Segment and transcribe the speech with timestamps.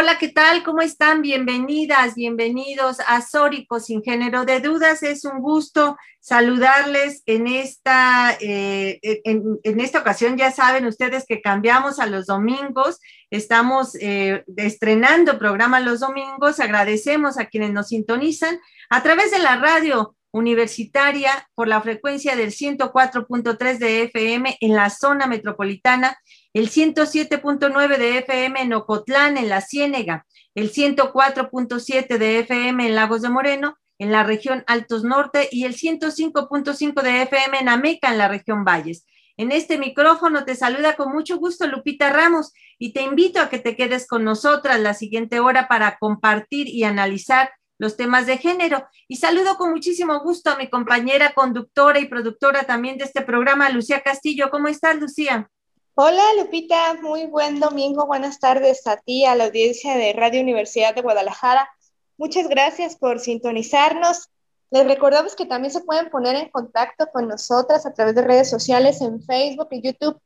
[0.00, 0.62] Hola, ¿qué tal?
[0.62, 1.20] ¿Cómo están?
[1.20, 5.02] Bienvenidas, bienvenidos a Sórico sin género de dudas.
[5.02, 10.38] Es un gusto saludarles en esta, eh, en, esta ocasión.
[10.38, 12.98] Ya saben ustedes que cambiamos a los domingos.
[13.28, 16.60] Estamos eh, estrenando programa los domingos.
[16.60, 22.52] Agradecemos a quienes nos sintonizan a través de la radio universitaria por la frecuencia del
[22.52, 26.16] 104.3 de FM en la zona metropolitana
[26.52, 33.22] el 107.9 de FM en Ocotlán, en la Ciénega, el 104.7 de FM en Lagos
[33.22, 38.18] de Moreno, en la región Altos Norte, y el 105.5 de FM en Ameca, en
[38.18, 39.04] la región Valles.
[39.36, 43.58] En este micrófono te saluda con mucho gusto Lupita Ramos y te invito a que
[43.58, 48.86] te quedes con nosotras la siguiente hora para compartir y analizar los temas de género.
[49.08, 53.70] Y saludo con muchísimo gusto a mi compañera conductora y productora también de este programa,
[53.70, 54.50] Lucía Castillo.
[54.50, 55.48] ¿Cómo estás, Lucía?
[55.94, 60.94] Hola Lupita, muy buen domingo, buenas tardes a ti, a la audiencia de Radio Universidad
[60.94, 61.68] de Guadalajara.
[62.16, 64.30] Muchas gracias por sintonizarnos.
[64.70, 68.48] Les recordamos que también se pueden poner en contacto con nosotras a través de redes
[68.48, 70.18] sociales en Facebook y YouTube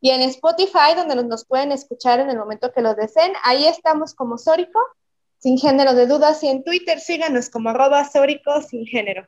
[0.00, 3.32] y en Spotify, donde nos, pueden escuchar en el momento que lo deseen.
[3.44, 4.80] Ahí estamos como Sórico,
[5.38, 9.26] sin género de dudas, y en Twitter síganos como arroba Sórico sin género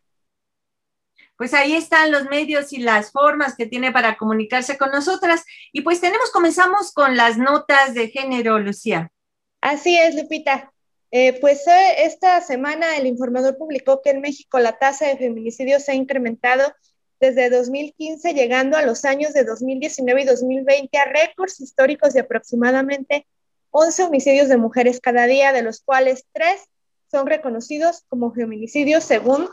[1.36, 5.44] pues ahí están los medios y las formas que tiene para comunicarse con nosotras.
[5.72, 9.10] Y pues tenemos, comenzamos con las notas de género, Lucía.
[9.60, 10.72] Así es, Lupita.
[11.10, 15.84] Eh, pues eh, esta semana el informador publicó que en México la tasa de feminicidios
[15.84, 16.64] se ha incrementado
[17.20, 23.26] desde 2015, llegando a los años de 2019 y 2020 a récords históricos de aproximadamente
[23.70, 26.60] 11 homicidios de mujeres cada día, de los cuales tres
[27.10, 29.48] son reconocidos como feminicidios según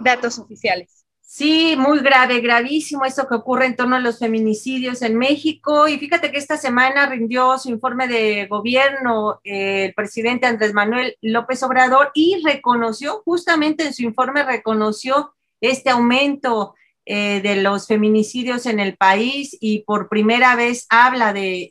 [0.00, 1.01] datos oficiales.
[1.24, 5.88] Sí, muy grave, gravísimo esto que ocurre en torno a los feminicidios en México.
[5.88, 11.16] Y fíjate que esta semana rindió su informe de gobierno eh, el presidente Andrés Manuel
[11.22, 15.32] López Obrador y reconoció, justamente en su informe, reconoció
[15.62, 16.74] este aumento
[17.06, 21.70] eh, de los feminicidios en el país y por primera vez habla de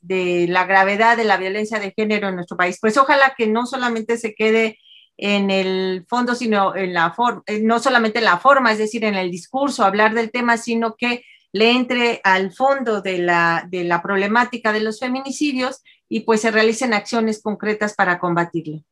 [0.50, 2.80] la gravedad de la violencia de género en nuestro país.
[2.82, 4.80] Pues ojalá que no solamente se quede
[5.22, 9.06] en el fondo, sino en la forma, eh, no solamente en la forma, es decir,
[9.06, 11.24] en el discurso, hablar del tema, sino que
[11.54, 16.50] le entre al fondo de la, de la problemática de los feminicidios y pues se
[16.50, 18.84] realicen acciones concretas para combatirlo.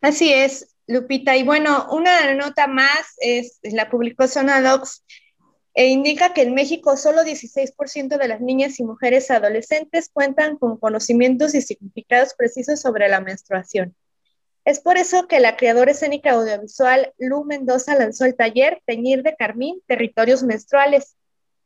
[0.00, 1.36] Así es, Lupita.
[1.36, 5.04] Y bueno, una nota más es la publicó Docs
[5.74, 10.78] e indica que en México solo 16% de las niñas y mujeres adolescentes cuentan con
[10.78, 13.94] conocimientos y significados precisos sobre la menstruación.
[14.66, 19.36] Es por eso que la creadora escénica audiovisual Lu Mendoza lanzó el taller Teñir de
[19.36, 21.16] Carmín, Territorios Menstruales.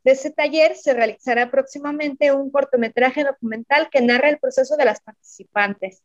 [0.05, 5.01] De ese taller se realizará próximamente un cortometraje documental que narra el proceso de las
[5.01, 6.03] participantes.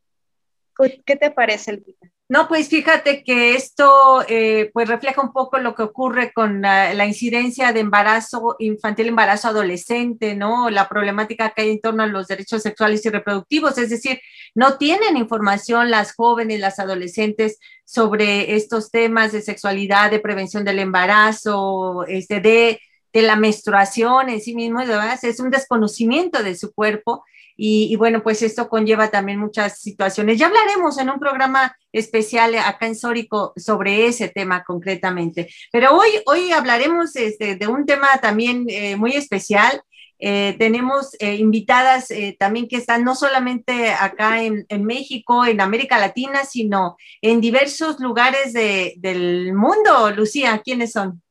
[1.06, 2.15] ¿Qué te parece, Elvita?
[2.28, 7.06] No, pues fíjate que esto eh, pues refleja un poco lo que ocurre con la,
[7.06, 10.72] incidencia de embarazo infantil, embarazo adolescente, ¿no?
[10.72, 14.20] La problemática que hay en torno a los derechos sexuales y reproductivos, es decir,
[14.56, 20.80] no tienen información las jóvenes, las adolescentes sobre estos temas de sexualidad, de prevención del
[20.80, 22.80] embarazo, este, de,
[23.14, 27.24] de la menstruación en sí mismo, es un desconocimiento de su cuerpo
[27.58, 30.38] y, bueno, pues esto conlleva también muchas situaciones.
[30.38, 35.50] Ya hablaremos en un programa especial acá en Sórico sobre ese tema concretamente.
[35.72, 39.82] Pero hoy, hoy hablaremos este, de un tema también eh, muy especial.
[40.20, 42.08] Eh, tenemos eh, invitadas
[42.40, 48.00] también que están no solamente acá en, en, México, en América Latina, sino en diversos
[48.00, 50.12] lugares de, del mundo.
[50.12, 51.22] Lucía, ¿quiénes son?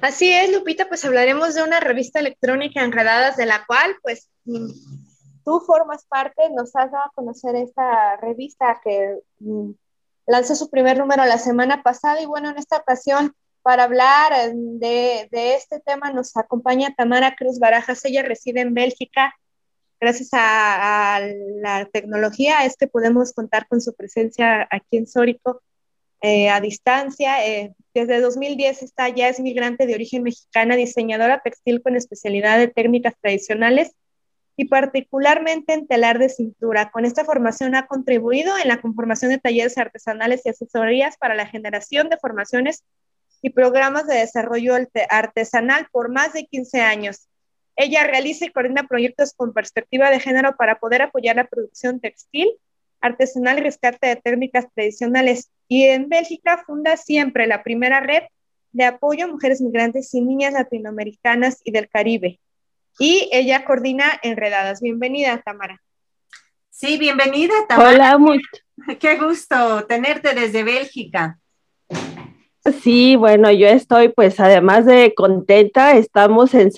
[0.00, 4.28] Así es, Lupita, pues hablaremos de una revista electrónica Enredadas, de la cual pues
[5.44, 9.70] tú formas parte, nos has dado a conocer esta revista que mm,
[10.26, 14.52] lanzó su primer número la semana pasada y bueno, en esta ocasión para hablar eh,
[14.54, 19.34] de, de, este tema nos acompaña Tamara Cruz Barajas, ella reside en Bélgica.
[20.00, 21.20] Gracias a,
[21.60, 25.62] la tecnología es que podemos contar con su presencia aquí en Sórico.
[26.22, 27.46] eh, a distancia.
[27.46, 32.68] Eh, desde 2010 está, ya es migrante de origen mexicana, diseñadora textil con especialidad de
[32.68, 33.92] técnicas tradicionales
[34.56, 36.90] y particularmente en telar de cintura.
[36.90, 41.46] Con esta formación ha contribuido en la conformación de talleres artesanales y asesorías para la
[41.46, 42.84] generación de formaciones
[43.40, 44.74] y programas de desarrollo
[45.10, 47.28] artesanal por más de 15 años.
[47.76, 52.48] Ella realiza y coordina proyectos con perspectiva de género para poder apoyar la producción textil,
[53.00, 55.50] artesanal y rescate de técnicas tradicionales.
[55.66, 58.22] Y en Bélgica funda siempre la primera red
[58.72, 62.40] de apoyo a mujeres migrantes y niñas latinoamericanas y del Caribe.
[62.98, 64.80] Y ella coordina Enredadas.
[64.80, 65.80] Bienvenida, Tamara.
[66.70, 67.90] Sí, bienvenida, Tamara.
[67.90, 68.48] Hola, mucho.
[68.98, 71.38] Qué gusto tenerte desde Bélgica.
[72.82, 76.70] Sí, bueno, yo estoy pues además de contenta, estamos en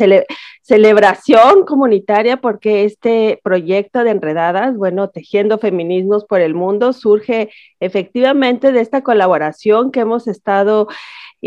[0.62, 7.50] celebración comunitaria porque este proyecto de Enredadas, bueno, Tejiendo Feminismos por el Mundo, surge
[7.80, 10.88] efectivamente de esta colaboración que hemos estado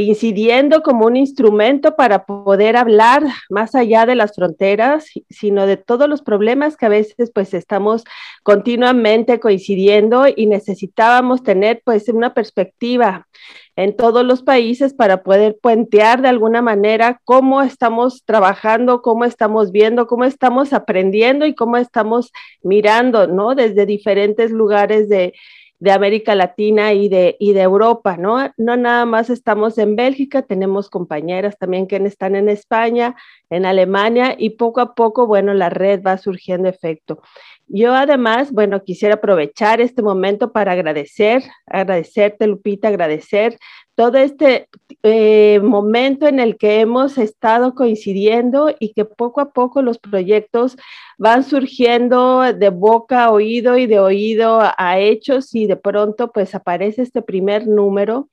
[0.04, 6.08] incidiendo como un instrumento para poder hablar más allá de las fronteras, sino de todos
[6.08, 8.04] los problemas que a veces pues estamos
[8.44, 13.28] continuamente coincidiendo y necesitábamos tener pues una perspectiva
[13.76, 19.72] en todos los países para poder puentear de alguna manera cómo estamos trabajando, cómo estamos
[19.72, 23.56] viendo, cómo estamos aprendiendo y cómo estamos mirando, ¿no?
[23.56, 25.34] Desde diferentes lugares de,
[25.80, 28.52] de América Latina y de, y de Europa, ¿no?
[28.58, 33.16] No nada más estamos en Bélgica, tenemos compañeras también que están en España,
[33.50, 37.22] en Alemania y poco a poco, bueno, la red va surgiendo efecto.
[37.68, 43.58] Yo además, bueno, quisiera aprovechar este momento para agradecer, agradecerte, Lupita, agradecer
[43.98, 44.70] todo este
[45.02, 50.78] eh, momento en el que hemos estado coincidiendo y que poco a poco los proyectos
[51.18, 56.54] van surgiendo de boca a oído y de oído a hechos y de pronto pues
[56.54, 58.30] aparece este primer número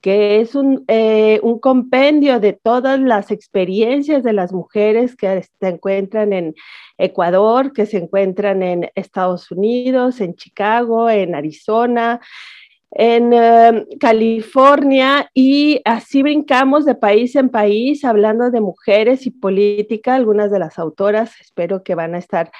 [0.00, 5.68] que es un, eh, un, compendio de todas las experiencias de las mujeres que se
[5.68, 6.54] encuentran en
[6.96, 12.20] Ecuador, que se encuentran en Estados Unidos, en Chicago, en Arizona,
[12.92, 20.14] en eh, California y así brincamos de país en país hablando de mujeres y política.
[20.14, 22.50] Algunas de las autoras espero que van a estar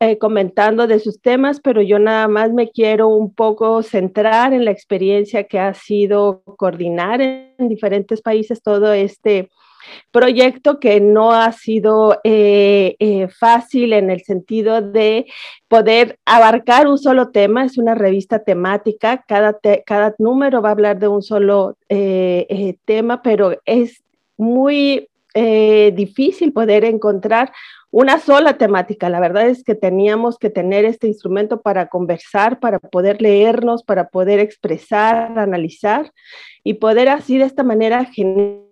[0.00, 4.64] eh, comentando de sus temas, pero yo nada más me quiero un poco centrar en
[4.64, 9.50] la experiencia que ha sido coordinar en diferentes países todo este
[10.10, 15.26] proyecto que no ha sido eh, eh, fácil en el sentido de
[15.68, 20.98] poder abarcar un solo tema, es una revista temática, cada, cada número va a hablar
[20.98, 21.76] de un solo
[22.84, 24.02] tema, pero es
[24.36, 25.08] muy
[25.92, 27.52] difícil poder encontrar
[27.90, 29.08] una sola temática.
[29.08, 34.08] La verdad es que teníamos que tener este instrumento para conversar, para poder leernos, para
[34.08, 36.12] poder expresar, analizar
[36.62, 38.67] y poder así de esta manera generar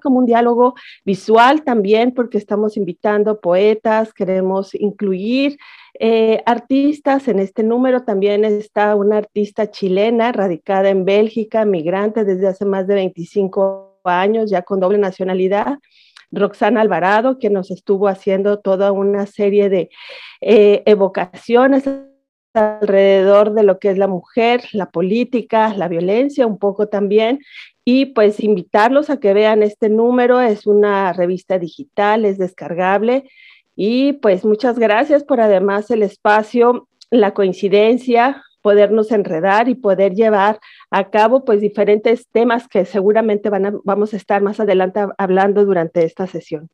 [0.00, 0.74] como un diálogo
[1.04, 5.58] visual también, porque estamos invitando poetas, queremos incluir
[5.98, 7.28] eh, artistas.
[7.28, 12.86] En este número también está una artista chilena radicada en Bélgica, migrante desde hace más
[12.86, 15.78] de 25 años, ya con doble nacionalidad
[16.32, 19.90] Roxana Alvarado, que nos estuvo haciendo toda una serie de
[20.40, 21.88] eh, evocaciones
[22.56, 27.40] alrededor de lo que es la mujer, la política, la violencia, un poco también.
[27.84, 33.30] Y pues invitarlos a que vean este número, es una revista digital, es descargable.
[33.76, 40.58] Y pues muchas gracias por además el espacio, la coincidencia, podernos enredar y poder llevar
[40.90, 46.04] a cabo pues diferentes temas que seguramente van vamos a estar más adelante hablando durante
[46.04, 46.68] esta sesión.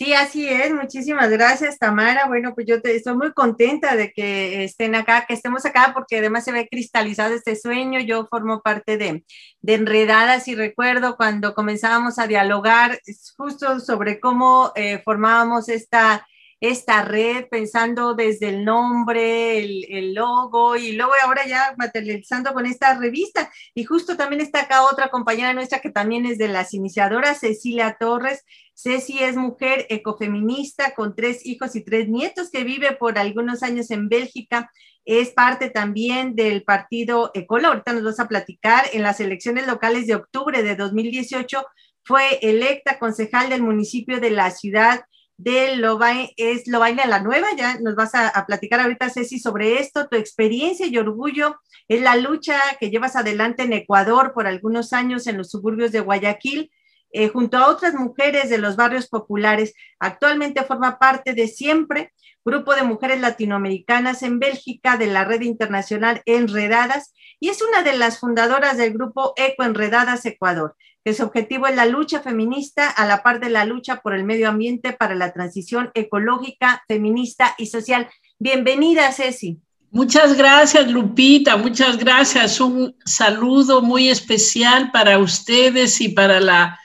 [0.00, 0.72] Sí, así es.
[0.72, 2.24] Muchísimas gracias, Tamara.
[2.26, 6.20] Bueno, pues yo te, estoy muy contenta de que estén acá, que estemos acá, porque
[6.20, 8.00] además se ve cristalizado este sueño.
[8.00, 9.26] Yo formo parte de,
[9.60, 12.98] de Enredadas y recuerdo cuando comenzábamos a dialogar
[13.36, 16.26] justo sobre cómo eh, formábamos esta
[16.60, 22.98] esta red, pensando desde el nombre, el, logo y luego ahora ya materializando con esta
[22.98, 23.50] revista.
[23.74, 27.96] Y justo también está acá otra compañera nuestra que también es de las iniciadoras, Cecilia
[27.98, 28.44] Torres.
[28.74, 33.90] Ceci es mujer ecofeminista con tres hijos y tres nietos que vive por algunos años
[33.90, 34.70] en Bélgica.
[35.06, 37.72] Es parte también del partido Ecolor.
[37.72, 38.84] Ahorita nos vas a platicar.
[38.92, 41.64] En las elecciones locales de octubre de 2018
[42.04, 45.00] fue electa concejal del municipio de la ciudad
[45.42, 50.06] de Lobaina, es Lobaina la Nueva, ya nos vas a, platicar ahorita, Ceci, sobre esto,
[50.06, 55.26] tu experiencia y orgullo es la lucha que llevas adelante en Ecuador por algunos años
[55.26, 56.70] en los suburbios de Guayaquil.
[57.12, 59.74] eh, junto a otras mujeres de los barrios populares.
[59.98, 62.12] Actualmente forma parte de Siempre,
[62.44, 67.96] grupo de mujeres latinoamericanas en Bélgica de la red internacional Enredadas y es una de
[67.96, 73.06] las fundadoras del grupo Eco Enredadas Ecuador, que su objetivo es la lucha feminista a
[73.06, 77.66] la par de la lucha por el medio ambiente para la transición ecológica, feminista y
[77.66, 78.08] social.
[78.38, 79.58] Bienvenida, Ceci.
[79.90, 81.56] Muchas gracias, Lupita.
[81.56, 82.60] Muchas gracias.
[82.60, 86.78] Un saludo muy especial para ustedes y para la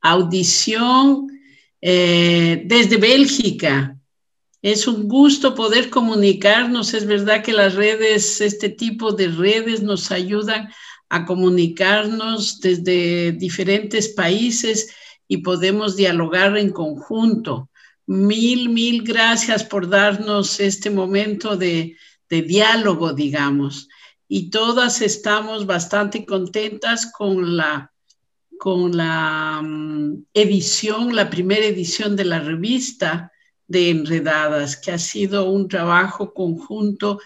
[0.00, 1.26] audición
[1.80, 3.96] eh, desde Bélgica.
[4.60, 6.94] Es un gusto poder comunicarnos.
[6.94, 10.70] Es verdad que las redes, este tipo de redes nos ayudan
[11.12, 14.94] a comunicarnos desde diferentes países
[15.28, 17.68] y podemos dialogar en conjunto.
[18.06, 21.98] Mil, mil gracias por darnos este momento de,
[22.30, 23.90] de diálogo, digamos.
[24.26, 27.92] Y todas estamos bastante contentas con la
[28.58, 33.32] con la mm, edición, la primera edición de la revista
[33.66, 37.18] de Enredadas, que ha sido un trabajo conjunto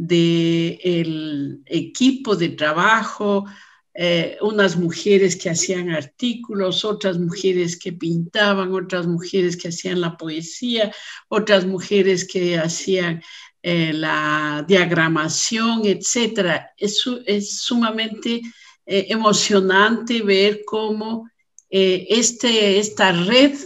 [0.00, 3.46] del equipo de trabajo,
[3.92, 10.16] eh, unas mujeres que hacían artículos, otras mujeres que pintaban, otras mujeres que hacían la
[10.16, 10.94] poesía,
[11.26, 13.20] otras mujeres que hacían
[13.60, 16.62] eh, la diagramación, etc.
[16.76, 18.40] Es, es sumamente
[18.86, 21.28] eh, emocionante ver cómo
[21.68, 23.58] este, esta red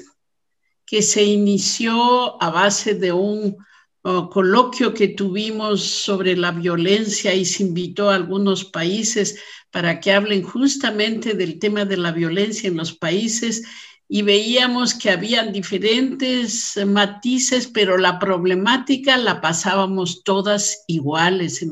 [0.86, 3.56] que se inició a base de un
[4.02, 9.38] oh, coloquio que tuvimos sobre la violencia y se invitó a algunos países
[9.70, 13.62] para que hablen justamente del tema de la violencia en los países
[14.08, 21.70] y veíamos que habían diferentes matices, pero la problemática la pasábamos todas iguales en,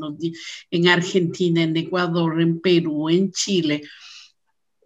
[0.71, 3.83] en Argentina, en Ecuador, en Perú, en Chile.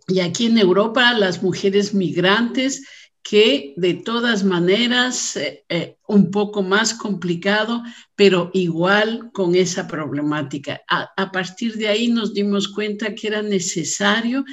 [0.07, 2.85] Y aquí en Europa las mujeres migrantes
[3.27, 7.82] que de todas maneras eh, eh, un poco más complicado,
[8.15, 10.82] pero igual con esa problemática.
[10.88, 14.46] A, partir de ahí nos dimos cuenta que era necesario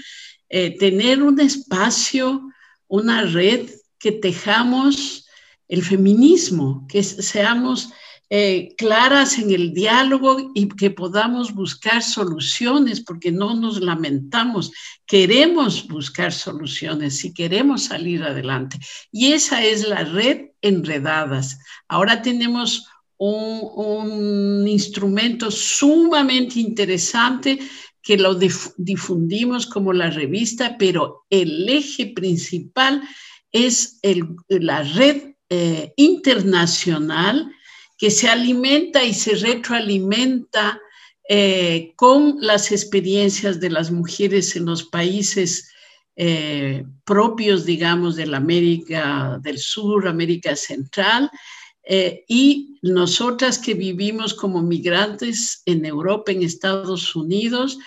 [0.49, 2.49] eh, tener un espacio,
[2.89, 5.27] una red que tejamos
[5.69, 7.91] el feminismo, que seamos
[8.35, 14.73] eh, claras en el diálogo y que podamos buscar soluciones, porque no nos lamentamos,
[15.05, 18.79] queremos buscar soluciones y queremos salir adelante.
[19.11, 21.59] Y esa es la red Enredadas.
[21.89, 22.87] Ahora tenemos
[23.19, 27.59] un, instrumento sumamente interesante
[28.01, 28.35] que lo
[28.79, 33.03] difundimos como la revista, pero el eje principal
[33.51, 37.53] es el, la red eh, internacional
[38.03, 40.81] que se alimenta y se retroalimenta
[41.29, 45.71] eh, con las experiencias de las mujeres en los países
[46.17, 51.31] eh, propios, digamos, de la América del Sur, América Central,
[51.85, 57.79] eh, y nosotras que vivimos como migrantes en Europa, en Estados Unidos,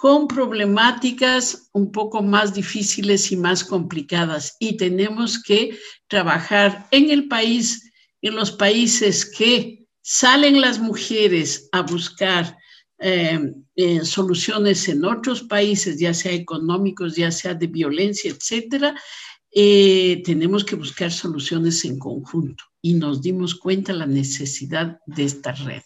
[0.00, 4.56] con problemáticas un poco más difíciles y más complicadas.
[4.60, 5.76] Y tenemos que
[6.06, 7.87] trabajar en el país
[8.22, 12.56] en los países que salen las mujeres a buscar
[12.98, 19.00] eh, eh, soluciones en otros países, ya sea económicos, ya sea de violencia, etcétera,
[19.52, 25.52] eh, tenemos que buscar soluciones en conjunto y nos dimos cuenta la necesidad de esta
[25.52, 25.82] red.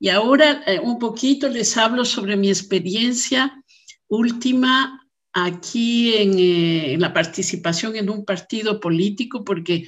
[0.00, 3.62] Y ahora un poquito les hablo sobre mi experiencia
[4.08, 9.86] última aquí en, en la participación en un partido político, porque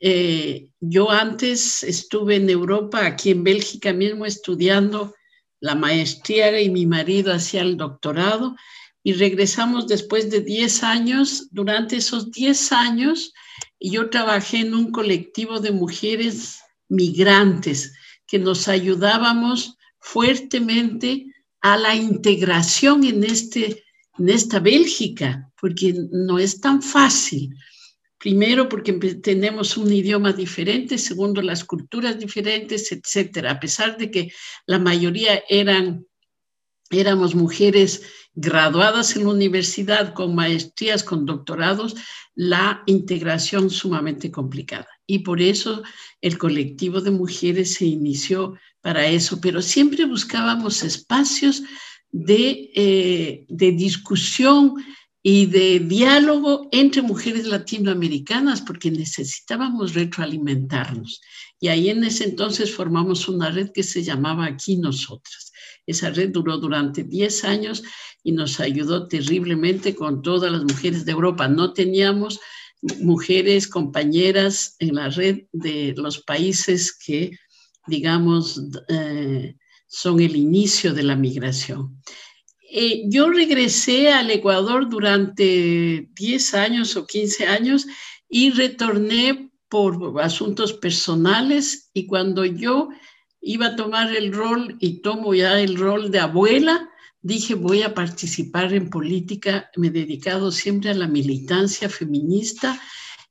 [0.00, 5.14] eh, yo antes estuve en Europa, aquí en Bélgica mismo, estudiando
[5.60, 8.56] la maestría y mi marido hacía el doctorado
[9.02, 11.48] y regresamos después de 10 años.
[11.50, 13.32] Durante esos 10 años
[13.80, 17.92] yo trabajé en un colectivo de mujeres migrantes
[18.26, 21.26] que nos ayudábamos fuertemente
[21.60, 23.84] a la integración en, este,
[24.18, 27.54] en esta Bélgica, porque no es tan fácil
[28.18, 33.52] Primero, porque tenemos un idioma diferente, segundo, las culturas diferentes, etcétera.
[33.52, 34.32] A pesar de que
[34.66, 36.06] la mayoría eran,
[36.90, 38.02] éramos mujeres
[38.34, 41.94] graduadas en la universidad con maestrías, con doctorados,
[42.34, 44.88] la integración sumamente complicada.
[45.06, 45.82] Y por eso
[46.20, 51.62] el colectivo de mujeres se inició para eso, pero siempre buscábamos espacios
[52.10, 54.74] de, eh, de discusión
[55.28, 61.20] y de diálogo entre mujeres latinoamericanas porque necesitábamos retroalimentarnos.
[61.58, 65.50] Y ahí en ese entonces formamos una red que se llamaba Aquí Nosotras.
[65.84, 67.82] Esa red duró durante 10 años
[68.22, 71.48] y nos ayudó terriblemente con todas las mujeres de Europa.
[71.48, 72.38] No teníamos
[73.00, 77.32] mujeres compañeras en la red de los países que,
[77.88, 79.56] digamos, eh,
[79.88, 82.00] son el inicio de la migración.
[82.78, 87.86] Eh, yo regresé al Ecuador durante 10 años o 15 años
[88.28, 92.90] y retorné por asuntos personales y cuando yo
[93.40, 96.90] iba a tomar el rol y tomo ya el rol de abuela,
[97.22, 102.78] dije voy a participar en política, me he dedicado siempre a la militancia feminista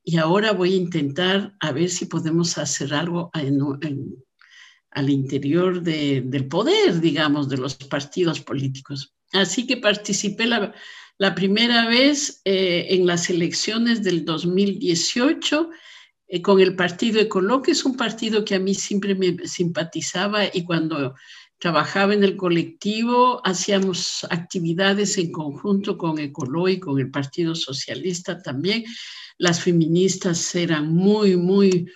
[0.03, 6.99] y ahora voy a intentar a ver si podemos hacer algo al interior del poder,
[6.99, 9.14] digamos, de los partidos políticos.
[9.33, 15.69] Así que participé la, primera vez eh, en las elecciones del 2018
[16.27, 20.45] eh, con el partido Ecoló, que es un partido que a mí siempre me simpatizaba
[20.45, 21.15] y cuando
[21.59, 28.41] trabajaba en el colectivo hacíamos actividades en conjunto con Ecoló y con el Partido Socialista
[28.41, 28.83] también.
[29.37, 31.87] Las feministas eran muy, muy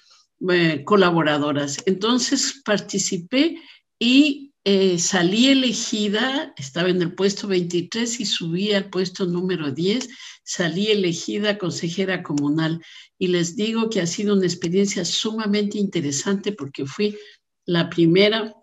[0.49, 1.77] eh, colaboradoras.
[1.85, 3.59] Entonces participé
[3.97, 10.09] y eh, salí elegida, estaba en el puesto 23 y subí al puesto número 10,
[10.43, 12.83] salí elegida consejera comunal.
[13.17, 17.17] Y les digo que ha sido una experiencia sumamente interesante porque fui
[17.65, 18.53] la primera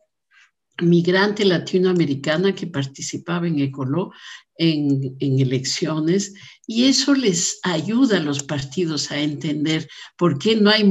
[0.83, 4.13] migrante latinoamericana que participaba en Ecoló
[4.59, 6.35] en, elecciones
[6.67, 10.85] y eso les ayuda a los partidos a entender por qué no hay,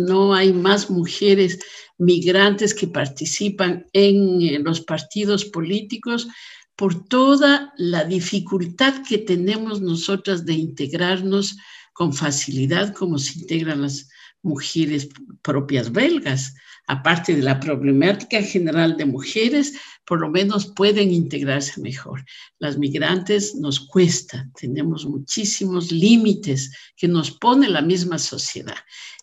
[0.00, 1.60] no hay más mujeres
[1.98, 6.26] migrantes que participan en los partidos políticos
[6.74, 11.56] por toda la dificultad que tenemos nosotras de integrarnos
[11.92, 14.08] con facilidad como se integran las
[14.42, 15.08] mujeres
[15.42, 16.54] propias belgas
[16.90, 22.24] aparte de la problemática general de mujeres, por lo menos pueden integrarse mejor.
[22.58, 28.74] Las migrantes nos cuesta, tenemos muchísimos límites que nos pone la misma sociedad.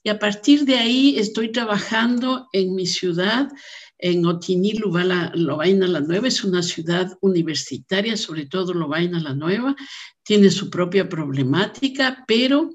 [0.01, 3.49] Y a partir de ahí estoy trabajando en mi ciudad,
[3.97, 9.75] en Otiní, Lobaina la Nueva, es una ciudad universitaria, sobre todo Lobaina la Nueva,
[10.23, 12.69] tiene su propia problemática, pero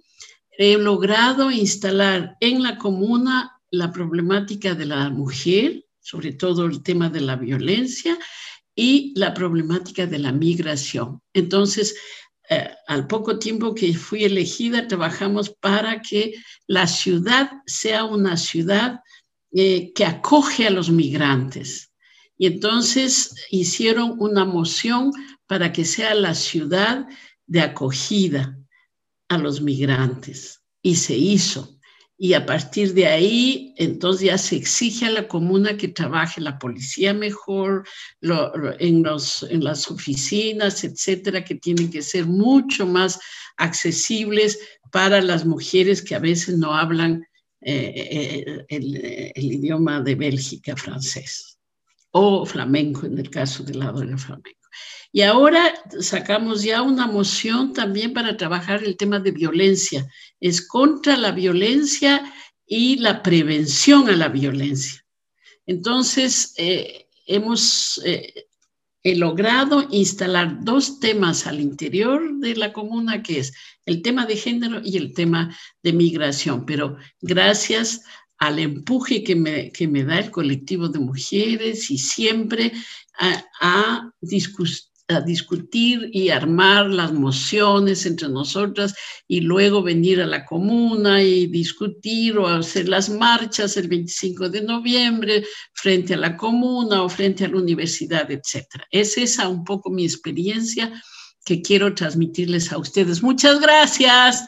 [0.59, 7.09] he logrado instalar en la comuna la problemática de la mujer, sobre todo el tema
[7.09, 8.17] de la violencia
[8.77, 11.21] y la problemática de la migración.
[11.33, 11.97] Entonces,
[12.51, 16.35] eh, al poco tiempo que fui elegida, trabajamos para que
[16.67, 19.01] la ciudad sea una ciudad
[19.53, 21.93] eh, que acoge a los migrantes.
[22.37, 25.13] Y entonces hicieron una moción
[25.47, 27.07] para que sea la ciudad
[27.47, 28.59] de acogida
[29.29, 30.63] a los migrantes.
[30.83, 31.79] Y se hizo.
[32.23, 36.57] Y a partir de ahí, entonces ya se exige a la comuna que trabaje la
[36.57, 37.83] policía mejor,
[38.21, 43.19] en, las oficinas, etcétera, que tienen que ser mucho más
[43.57, 44.57] accesibles
[44.93, 47.27] para las mujeres que a veces no hablan
[47.61, 51.59] eh, eh, el, el, idioma de Bélgica, francés,
[52.13, 54.62] o flamenco en el caso del lado del flamenco.
[55.13, 60.09] Y ahora sacamos ya una moción también para trabajar el tema de violencia.
[60.41, 62.33] Es contra la violencia
[62.67, 65.05] y la prevención a la violencia.
[65.67, 68.47] Entonces, eh, hemos eh,
[69.05, 73.53] logrado instalar dos temas al interior de la comuna, que es
[73.85, 76.65] el tema de género y el tema de migración.
[76.65, 78.05] Pero gracias
[78.43, 82.73] al empuje que me, que me da el colectivo de mujeres y siempre
[83.17, 84.13] a, a
[85.09, 88.95] a discutir y armar las mociones entre nosotras
[89.29, 94.63] y luego venir a la comuna y discutir o hacer las marchas el 25 de
[94.63, 98.65] noviembre frente a la comuna o frente a la universidad, etc.
[98.91, 100.93] Es esa un poco mi experiencia
[101.45, 103.23] que quiero transmitirles a ustedes.
[103.23, 104.47] Muchas gracias.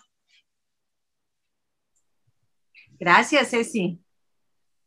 [3.05, 4.01] Gracias, Ceci.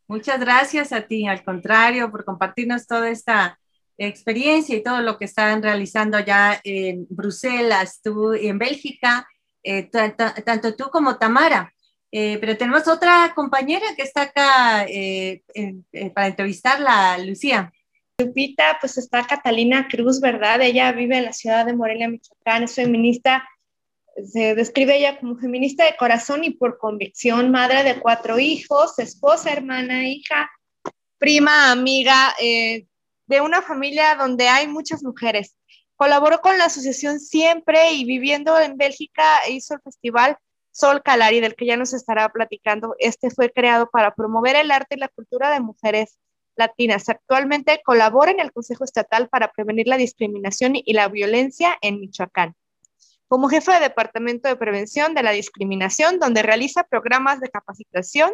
[0.07, 3.59] Muchas gracias a ti, al contrario, por compartirnos toda esta
[3.95, 9.27] experiencia y todo lo que están realizando allá en Bruselas, tú en Bélgica,
[9.61, 9.83] eh,
[10.43, 11.71] tanto tú como Tamara.
[12.11, 15.43] Eh, pero tenemos otra compañera que está acá eh,
[16.15, 17.71] para entrevistarla, Lucía.
[18.17, 20.59] Lupita, pues está Catalina Cruz, ¿verdad?
[20.63, 23.47] Ella vive en la ciudad de Morelia, Michoacán, es feminista,
[24.25, 29.51] se describe ella como feminista de corazón y por convicción, madre de cuatro hijos, esposa,
[29.51, 30.49] hermana, hija,
[31.17, 35.55] prima, amiga, de una familia donde hay muchas mujeres.
[35.95, 40.37] Colaboró con la asociación siempre y viviendo en Bélgica hizo el festival
[40.71, 42.95] Sol Calari, del que ya nos estará platicando.
[42.99, 46.19] Este fue creado para promover el arte y la cultura de mujeres
[46.55, 47.09] latinas.
[47.09, 52.55] Actualmente colabora en el Consejo Estatal para prevenir la discriminación y la violencia en Michoacán.
[53.27, 58.31] Como jefe de Departamento de Prevención de la Discriminación, donde realiza programas de capacitación,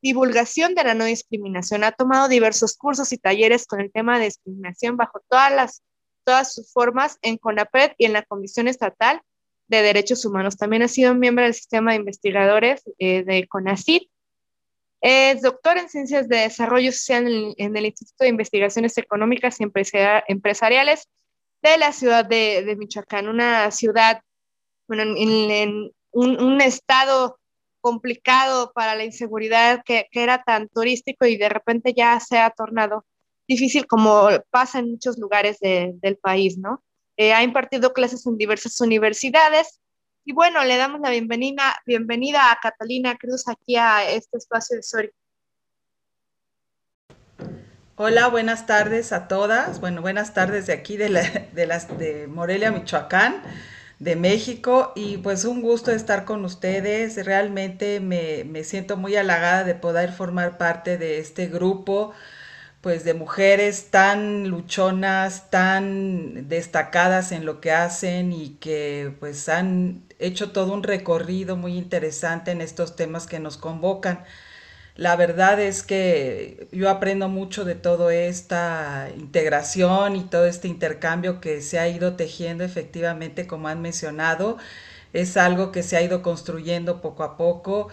[0.00, 1.84] divulgación de la no discriminación.
[1.84, 5.82] Ha tomado diversos cursos y talleres con el tema de discriminación bajo todas las
[6.24, 9.20] todas sus formas en CONAPRED y en la Comisión Estatal
[9.68, 10.56] de Derechos Humanos.
[10.56, 14.08] También ha sido miembro del sistema de investigadores eh, de CONACIT.
[15.00, 21.08] Es doctor en Ciencias de Desarrollo Social en, el Instituto de Investigaciones Económicas y Empresariales
[21.62, 24.22] de la ciudad de, Michoacán, una ciudad,
[24.88, 27.38] bueno, en, un, estado
[27.80, 32.50] complicado para la inseguridad que, que, era tan turístico y de repente ya se ha
[32.50, 33.04] tornado
[33.48, 36.82] difícil como pasa en muchos lugares del país, ¿no?
[37.16, 39.80] Eh, ha impartido clases en diversas universidades
[40.24, 44.82] y bueno, le damos la bienvenida, bienvenida a Catalina Cruz aquí a este espacio de
[44.82, 45.10] Sori.
[48.04, 49.78] Hola, buenas tardes a todas.
[49.78, 53.40] Bueno, buenas tardes de aquí de, de, las, de Morelia, Michoacán,
[54.00, 54.92] de México.
[54.96, 57.24] Y pues un gusto estar con ustedes.
[57.24, 62.12] Realmente me, me siento muy halagada de poder formar parte de este grupo
[62.80, 70.02] pues de mujeres tan luchonas, tan destacadas en lo que hacen y que pues han
[70.18, 74.24] hecho todo un recorrido muy interesante en estos temas que nos convocan.
[74.96, 81.40] La verdad es que yo aprendo mucho de toda esta integración y todo este intercambio
[81.40, 84.58] que se ha ido tejiendo efectivamente, como han mencionado.
[85.14, 87.88] Es algo que se ha ido construyendo poco a poco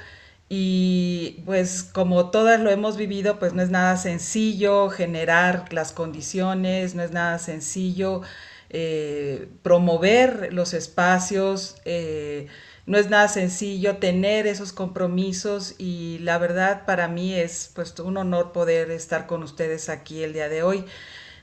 [0.50, 6.96] y pues como todas lo hemos vivido, pues no es nada sencillo generar las condiciones,
[6.96, 8.22] no es nada sencillo
[8.70, 12.48] eh, promover los espacios, eh,
[12.90, 18.18] no es nada sencillo tener esos compromisos y la verdad para mí es pues un
[18.18, 20.86] honor poder estar con ustedes aquí el día de hoy.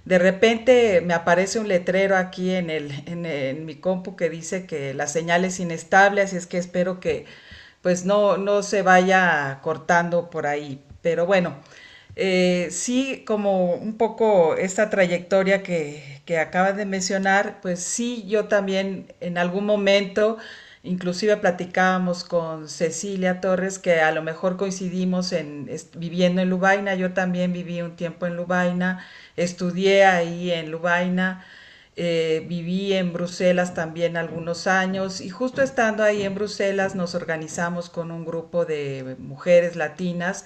[0.05, 4.93] De repente me aparece un letrero aquí en, el, en, mi compu que dice que
[4.93, 7.27] la señal es inestable, así es que espero que
[7.81, 10.83] pues no, no se vaya cortando por ahí.
[11.01, 11.57] Pero bueno,
[12.17, 19.15] eh, sí, como un poco esta trayectoria que, que de mencionar, pues sí, yo también
[19.21, 20.39] en algún momento,
[20.87, 27.13] inclusive platicábamos con Cecilia Torres, que a lo mejor coincidimos en viviendo en Lubaina, yo
[27.13, 29.05] también viví un tiempo en Lubaina,
[29.37, 31.45] estudié ahí en Lubaina,
[31.97, 37.89] eh, viví en Bruselas también algunos años y justo estando ahí en Bruselas nos organizamos
[37.91, 40.45] con un grupo de mujeres latinas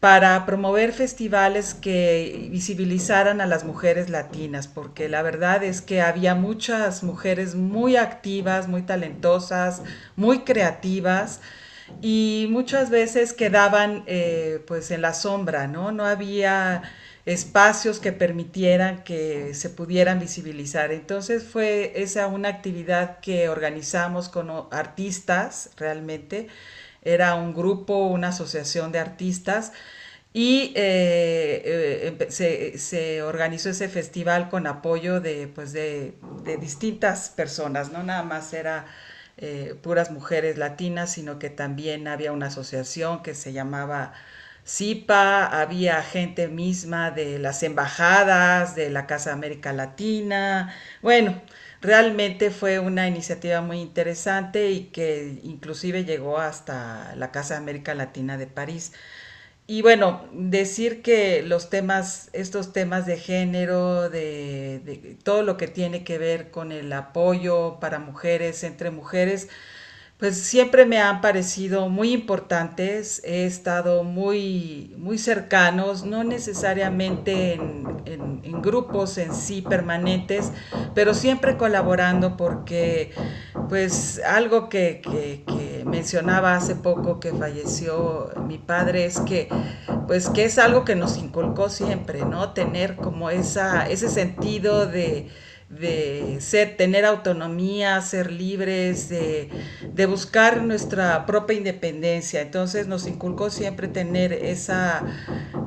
[0.00, 6.34] para promover festivales que visibilizaran a las mujeres latinas, porque la verdad es que había
[6.34, 9.82] muchas mujeres muy activas, muy talentosas,
[10.16, 11.40] muy creativas
[12.00, 15.92] y muchas veces quedaban eh, pues en la sombra, ¿no?
[15.92, 16.82] No había
[17.26, 20.92] espacios que permitieran que se pudieran visibilizar.
[20.92, 26.48] Entonces fue esa una actividad que organizamos con artistas realmente.
[27.02, 29.72] Era un grupo, una asociación de artistas
[30.32, 36.14] y eh, eh, se, organizó ese festival con apoyo de, pues de,
[36.60, 38.86] distintas personas, no nada más era
[39.38, 44.12] eh, puras mujeres latinas, sino que también había una asociación que se llamaba
[44.64, 50.74] CIPA, había gente misma de las embajadas, de la Casa América Latina.
[51.02, 51.40] Bueno,
[51.80, 58.36] realmente fue una iniciativa muy interesante y que inclusive llegó hasta la Casa América Latina
[58.38, 58.92] de París.
[59.66, 65.68] Y bueno, decir que los temas, estos temas de género, de, de todo lo que
[65.68, 69.48] tiene que ver con el apoyo para mujeres, entre mujeres,
[70.20, 78.60] pues siempre me han parecido muy importantes, he estado muy, muy cercanos, no necesariamente en,
[78.60, 80.52] grupos en sí permanentes,
[80.94, 83.12] pero siempre colaborando porque
[83.70, 85.00] pues algo que,
[85.86, 89.48] mencionaba hace poco que falleció mi padre es que
[90.06, 92.52] pues que es algo que nos inculcó siempre, ¿no?
[92.52, 95.30] Tener como esa, ese sentido de
[95.70, 99.48] de ser, tener autonomía, ser libres, de,
[100.06, 102.40] buscar nuestra propia independencia.
[102.40, 105.04] Entonces nos inculcó siempre tener esa,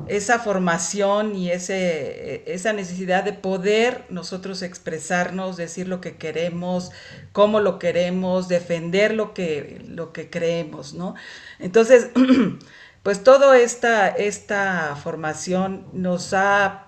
[0.06, 6.90] esa formación y ese, esa necesidad de poder nosotros expresarnos, decir lo que queremos,
[7.32, 11.14] cómo lo queremos, defender lo que, lo que creemos, ¿no?
[11.58, 12.10] Entonces,
[13.02, 16.83] pues toda esta, esta formación nos ha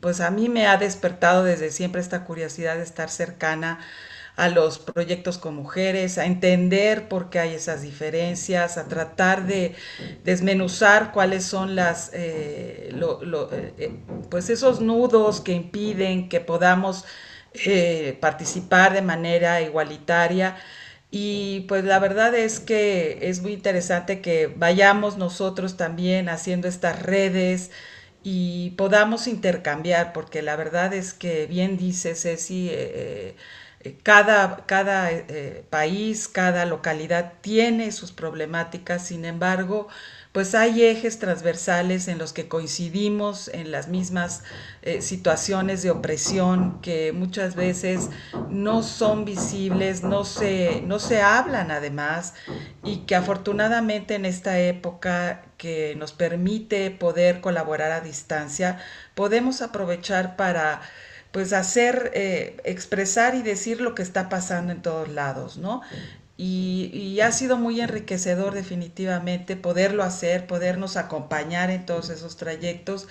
[0.00, 3.80] pues a mí me ha despertado desde siempre esta curiosidad de estar cercana
[4.36, 9.74] a los proyectos con mujeres, a entender por qué hay esas diferencias, a tratar de
[10.24, 13.92] desmenuzar cuáles son las, eh, eh, eh,
[14.30, 17.04] pues esos nudos que impiden que podamos
[18.20, 20.56] participar de manera igualitaria.
[21.10, 27.02] Y pues la verdad es que es muy interesante que vayamos nosotros también haciendo estas
[27.02, 27.70] redes
[28.24, 32.70] y podamos intercambiar, porque la verdad es que bien dice Ceci,
[34.02, 39.88] cada, cada eh, país, cada localidad tiene sus problemáticas, sin embargo,
[40.30, 44.44] pues hay ejes transversales en los que coincidimos en las mismas
[44.82, 48.10] eh, situaciones de opresión que muchas veces
[48.48, 52.34] no son visibles, no se, no se hablan además
[52.84, 58.80] y que afortunadamente en esta época que nos permite poder colaborar a distancia,
[59.14, 60.80] podemos aprovechar para
[61.30, 65.82] pues hacer, eh, expresar y decir lo que está pasando en todos lados, ¿no?
[66.36, 73.06] Y, ha sido muy enriquecedor definitivamente poderlo hacer, podernos acompañar en todos esos trayectos.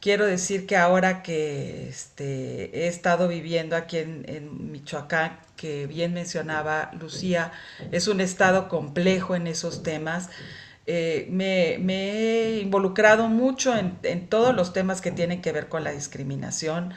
[0.00, 6.90] Quiero decir que ahora que este, he estado viviendo aquí en, Michoacán, que bien mencionaba
[7.00, 7.50] Lucía,
[7.92, 10.28] es un estado complejo en esos temas.
[10.90, 15.84] Eh, me, he involucrado mucho en, en, todos los temas que tienen que ver con
[15.84, 16.94] la discriminación,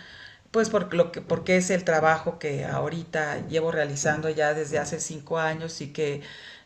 [0.51, 5.01] pues por lo que, porque es el trabajo que ahorita llevo realizando ya desde hace
[5.01, 6.21] cinco años y que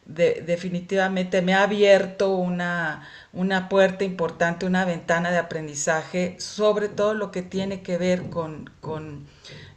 [0.06, 7.32] definitivamente me ha abierto una, una puerta importante, una ventana de aprendizaje sobre todo lo
[7.32, 9.26] que tiene que ver con, con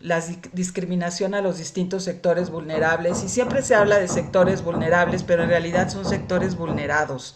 [0.00, 3.24] la discriminación a los distintos sectores vulnerables.
[3.24, 7.34] Y siempre se habla de sectores vulnerables, pero en realidad son sectores vulnerados.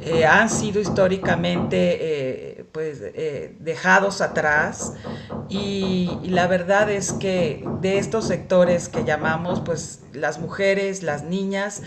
[0.00, 1.98] Eh, han sido históricamente
[2.60, 4.94] eh, pues, eh, dejados atrás
[5.50, 11.24] y, y, la verdad es que de estos sectores que llamamos pues las mujeres, las
[11.24, 11.82] niñas,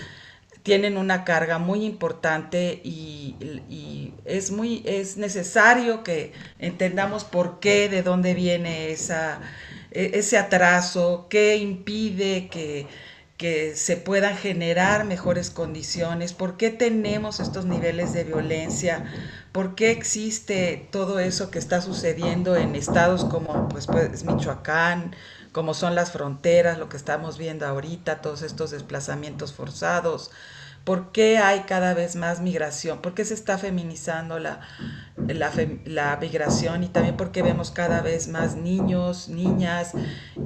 [0.64, 3.36] tienen una carga muy importante y,
[4.26, 9.42] es muy es necesario que entendamos por qué, de dónde viene esa,
[9.92, 12.88] e, ese atraso, qué impide que,
[13.38, 19.06] que se puedan generar mejores condiciones, por qué tenemos estos niveles de violencia,
[19.52, 25.14] por qué existe todo eso que está sucediendo en estados como pues, pues Michoacán,
[25.54, 30.32] como son las fronteras, lo que estamos viendo ahorita, todos estos desplazamientos forzados,
[30.84, 34.60] por qué hay cada vez más migración, por qué se está feminizando la,
[35.16, 39.92] la, migración y también por qué vemos cada vez más niños, niñas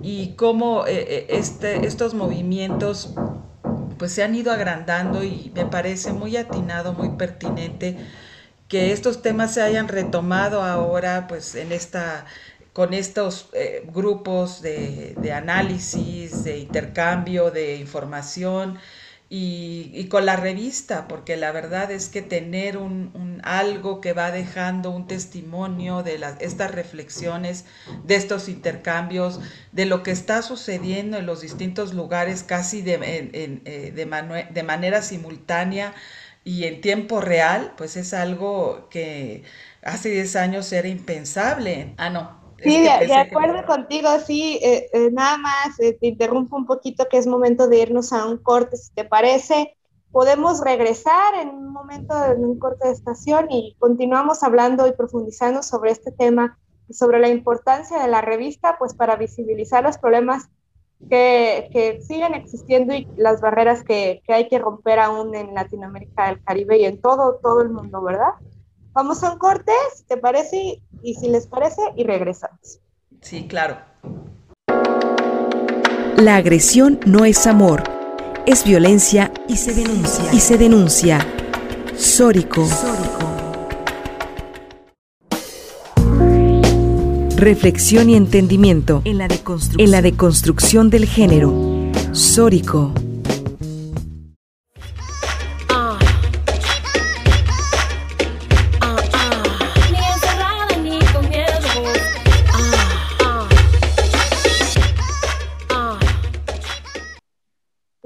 [0.03, 3.15] y cómo eh, eh, este, estos movimientos
[3.97, 7.97] pues se han ido agrandando y me parece muy atinado, muy pertinente
[8.67, 12.25] que estos temas se hayan retomado ahora pues en esta
[12.77, 18.77] con estos eh, grupos de, análisis, de intercambio de información
[19.29, 24.91] y, con la revista, porque la verdad es que tener un, algo que va dejando
[24.91, 27.65] un testimonio de estas reflexiones,
[28.03, 29.39] de estos intercambios,
[29.71, 35.95] de lo que está sucediendo en los distintos lugares casi de, eh, de manera simultánea
[36.43, 39.41] y en tiempo real, pues es algo que
[39.81, 41.95] hace 10 años era impensable.
[41.97, 46.65] Ah, no, Sí, de, acuerdo contigo, sí, eh, eh, nada más eh, te interrumpo un
[46.65, 49.75] poquito que es momento de irnos a un corte, si te parece.
[50.11, 55.61] Podemos regresar en un momento, en un corte de estación y continuamos hablando y profundizando
[55.61, 56.57] sobre este tema
[56.89, 60.49] y sobre la importancia de la revista, pues para visibilizar los problemas
[61.09, 66.31] que, que siguen existiendo y las barreras que, que hay que romper aún en Latinoamérica,
[66.31, 68.31] el Caribe y en todo, todo el mundo, ¿verdad?
[68.97, 69.71] Vamos a un corte,
[70.07, 70.81] ¿te parece?
[71.03, 72.79] Y si les parece, y regresamos.
[73.21, 73.77] Sí, claro.
[76.15, 77.83] La agresión no es amor,
[78.47, 80.33] es violencia y se denuncia.
[80.33, 81.19] Y se denuncia.
[81.95, 82.67] Sórico.
[87.35, 91.53] Reflexión y entendimiento en la deconstrucción, en la deconstrucción del género.
[92.13, 92.95] Sórico.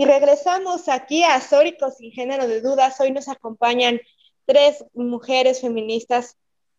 [0.05, 2.99] Regresamos aquí a Sóricos sin género de dudas.
[2.99, 3.99] Hoy nos acompañan
[4.45, 6.37] tres mujeres feministas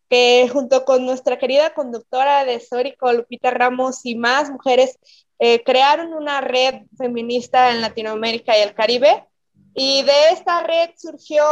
[0.09, 4.99] que junto con nuestra querida conductora de Sórico, Lupita Ramos, y más mujeres,
[5.39, 9.25] eh, crearon una red feminista en Latinoamérica y el Caribe.
[9.73, 11.43] Y de esta red surgió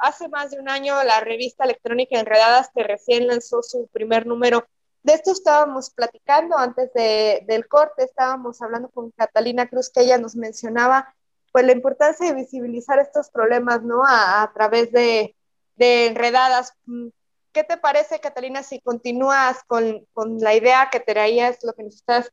[0.00, 4.66] hace más de un año la revista electrónica Enredadas, que recién lanzó su primer número
[5.02, 10.36] de esto estábamos platicando antes del corte, estábamos hablando con Catalina Cruz, que ella nos
[10.36, 11.14] mencionaba
[11.52, 14.02] pues la importancia de visibilizar estos problemas, ¿no?
[14.06, 15.34] A, través de,
[15.78, 16.74] enredadas.
[16.84, 17.08] Mm,
[17.52, 21.94] ¿Qué te parece, Catalina, si continúas con, con la idea que traías, lo que nos
[21.94, 22.30] estás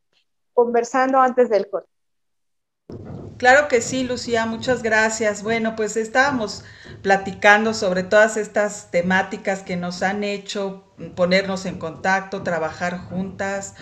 [0.54, 1.90] conversando antes del corte?
[3.38, 5.44] Claro que sí, Lucía, muchas gracias.
[5.44, 6.64] Bueno, pues estábamos
[7.02, 10.85] platicando sobre todas estas temáticas que nos han hecho
[11.16, 13.76] ponernos en contacto, trabajar juntas.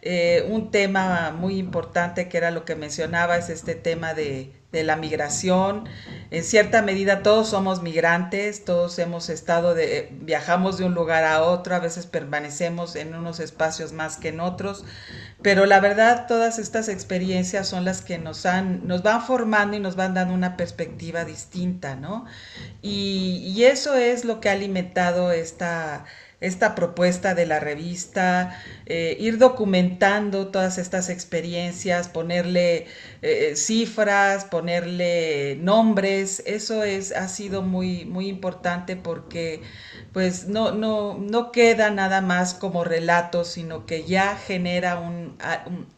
[0.00, 4.84] Eh, un tema muy importante que era lo que mencionaba es este tema de, de,
[4.84, 5.88] la migración.
[6.30, 11.42] En cierta medida todos somos migrantes, todos hemos estado de, viajamos de un lugar a
[11.42, 14.84] otro, a veces permanecemos en unos espacios más que en otros,
[15.42, 19.80] pero la verdad todas estas experiencias son las que nos han, nos van formando y
[19.80, 22.24] nos van dando una perspectiva distinta, ¿no?
[22.82, 26.04] Y, y eso es lo que ha alimentado esta
[26.40, 32.86] esta propuesta de la revista, eh, ir documentando todas estas experiencias, ponerle
[33.22, 39.62] eh, cifras, ponerle nombres, eso es, ha sido muy, muy importante porque
[40.12, 45.36] pues no, no, no queda nada más como relato, sino que ya genera un,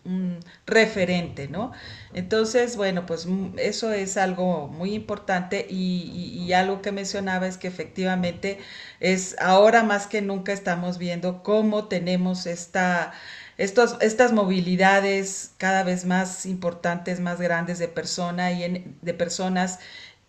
[0.05, 1.73] un referente, ¿no?
[2.13, 7.69] Entonces, bueno, pues mm, eso es algo muy importante y, algo que mencionaba es que
[7.69, 8.59] efectivamente
[8.99, 13.13] es ahora más que nunca estamos viendo cómo tenemos esta,
[13.57, 19.79] estos, estas movilidades cada vez más importantes, más grandes de, persona y de personas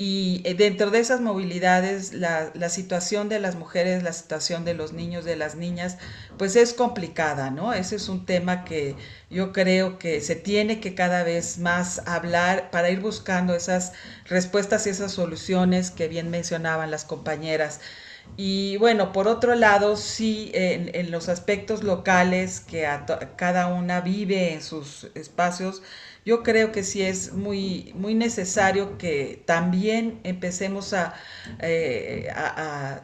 [0.04, 4.94] y eh, dentro de esas movilidades, la, situación de las mujeres, la situación de los
[4.94, 6.00] niños, de las niñas,
[6.40, 7.72] pues es complicada, ¿no?
[7.72, 8.96] Ese es un tema que
[9.30, 13.94] yo creo que se tiene que cada vez más hablar para ir buscando esas
[14.26, 17.80] respuestas y esas soluciones que bien mencionaban las compañeras.
[18.38, 22.88] Y bueno, por otro lado, sí, en, los aspectos locales que
[23.36, 25.84] cada una vive en sus espacios,
[26.24, 31.16] yo creo que sí es muy, muy necesario que también empecemos a,
[31.60, 32.28] eh,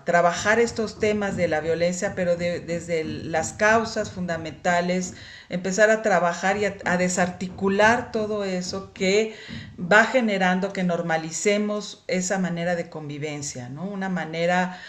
[0.06, 5.16] trabajar estos temas de la violencia, pero desde las causas fundamentales,
[5.50, 9.36] empezar a trabajar y a, desarticular todo eso que
[9.80, 13.86] va generando que normalicemos esa manera de convivencia, ¿no?
[13.86, 14.80] Una manera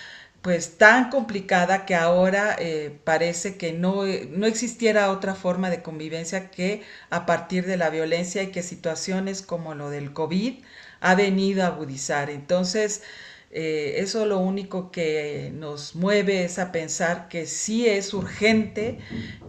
[0.48, 6.50] pues tan complicada que ahora eh, parece que no, no, existiera otra forma de convivencia
[6.50, 6.80] que
[7.10, 10.54] a partir de la violencia y que situaciones como lo del COVID
[11.00, 12.30] ha venido a agudizar.
[12.30, 13.02] Entonces,
[13.50, 19.00] eh, eso lo único que nos mueve es a pensar que sí es urgente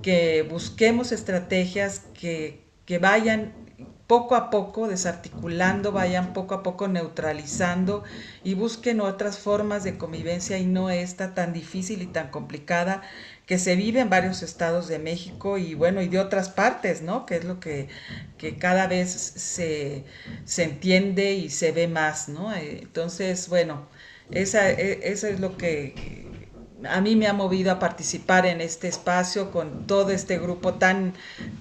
[0.02, 3.69] que busquemos estrategias que, que vayan
[4.10, 8.04] poco a poco desarticulando, vayan poco a poco neutralizando
[8.44, 13.04] y busquen otras formas de convivencia y no esta tan difícil y tan complicada
[13.46, 17.28] que se vive en varios estados de México y bueno, y de otras partes, ¿no?
[17.28, 17.88] Que es lo que,
[18.58, 20.06] cada vez se,
[20.44, 22.52] se, entiende y se ve más, ¿no?
[22.52, 23.88] Eh, entonces, bueno,
[24.32, 26.29] esa, e, eso es lo que
[26.88, 31.14] a mí me ha movido a participar en este espacio con todo este grupo tan,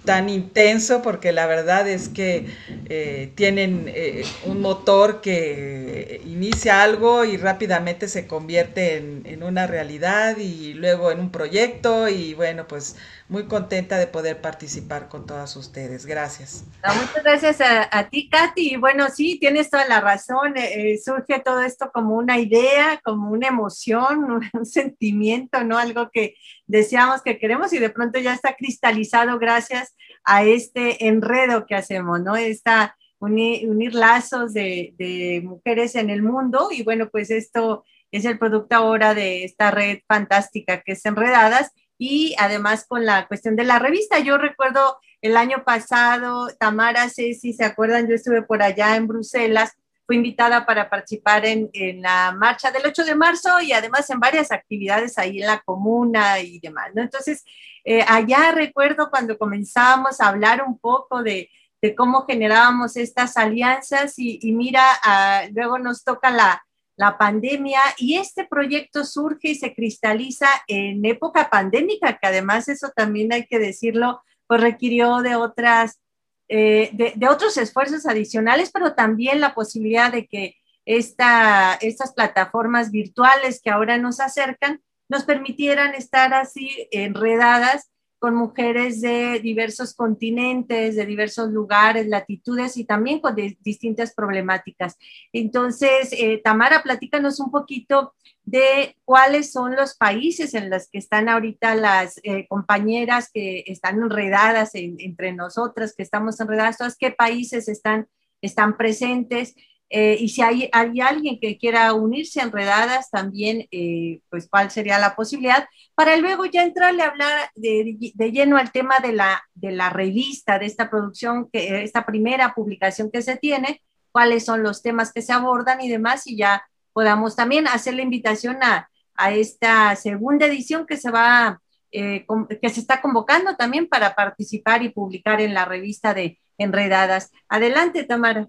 [0.05, 2.47] tan intenso, porque la verdad es que
[2.89, 9.67] eh, tienen eh, un motor que inicia algo y rápidamente se convierte en, en, una
[9.67, 12.97] realidad y luego en un proyecto y bueno, pues
[13.29, 16.07] muy contenta de poder participar con todas ustedes.
[16.07, 16.65] Gracias.
[16.83, 18.75] Muchas gracias a, ti, Katy.
[18.75, 20.55] Y bueno, sí, tienes toda la razón.
[20.57, 24.67] Eh, surge todo esto como una idea, como una emoción, un,
[25.13, 25.79] ¿no?
[25.79, 26.35] Algo que
[26.67, 29.95] deseamos, que queremos y de pronto ya está cristalizado gracias
[30.25, 32.37] a este enredo que hacemos, ¿no?
[32.37, 38.77] Esta unir, lazos de, mujeres en el mundo y bueno, pues esto es el producto
[38.77, 43.79] ahora de esta red fantástica que es Enredadas y además con la cuestión de la
[43.79, 44.21] revista.
[44.21, 49.77] Yo recuerdo el año pasado, Tamara, si se acuerdan, yo estuve por allá en Bruselas,
[50.09, 54.51] fui invitada para participar en, la marcha del 8 de marzo y además en varias
[54.51, 57.03] actividades ahí en la comuna y demás, ¿no?
[57.03, 57.45] Entonces,
[57.85, 61.51] eh, allá recuerdo cuando comenzamos a hablar un poco de,
[61.95, 66.65] cómo generábamos estas alianzas y, mira, ah, luego nos toca la,
[66.97, 72.91] la pandemia y este proyecto surge y se cristaliza en época pandémica, que además eso
[72.97, 76.01] también hay que decirlo, pues requirió de otras,
[76.49, 83.61] eh, de, otros esfuerzos adicionales, pero también la posibilidad de que esta, estas plataformas virtuales
[83.63, 84.81] que ahora nos acercan
[85.11, 92.85] nos permitieran estar así enredadas con mujeres de diversos continentes, de diversos lugares, latitudes y
[92.85, 94.97] también con distintas problemáticas.
[95.33, 98.15] Entonces, eh, Tamara, platícanos un poquito
[98.45, 104.01] de cuáles son los países en los que están ahorita las eh, compañeras que están
[104.01, 108.09] enredadas entre nosotras, que estamos enredadas, todas qué países están,
[108.41, 109.55] están presentes
[109.91, 114.71] eh, y si hay, hay, alguien que quiera unirse a Enredadas, también, eh, pues, cuál
[114.71, 119.13] sería la posibilidad, para luego ya entrarle a hablar de, de, lleno al tema de
[119.13, 123.83] la, de la revista, de esta producción, que, esta primera publicación que se tiene,
[124.13, 126.63] cuáles son los temas que se abordan y demás, y ya
[126.93, 131.63] podamos también hacer la invitación a, a esta segunda edición que se va,
[131.93, 132.27] eh,
[132.61, 137.31] que se está convocando también para participar y publicar en la revista de Enredadas.
[137.49, 138.49] Adelante, Tamara.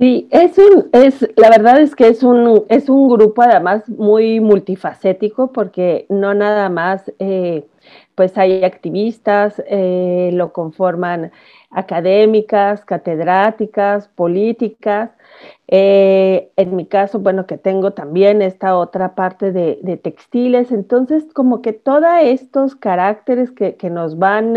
[0.00, 4.40] Sí, es un, es, la verdad es que es un, es un grupo además muy
[4.40, 7.66] multifacético porque no nada más, eh,
[8.14, 11.32] pues hay activistas, eh, lo conforman
[11.70, 15.10] académicas, catedráticas, políticas.
[15.68, 21.60] Eh, en mi caso, bueno, que tengo también esta otra parte de, textiles, entonces como
[21.60, 24.56] que todos estos caracteres que, que nos van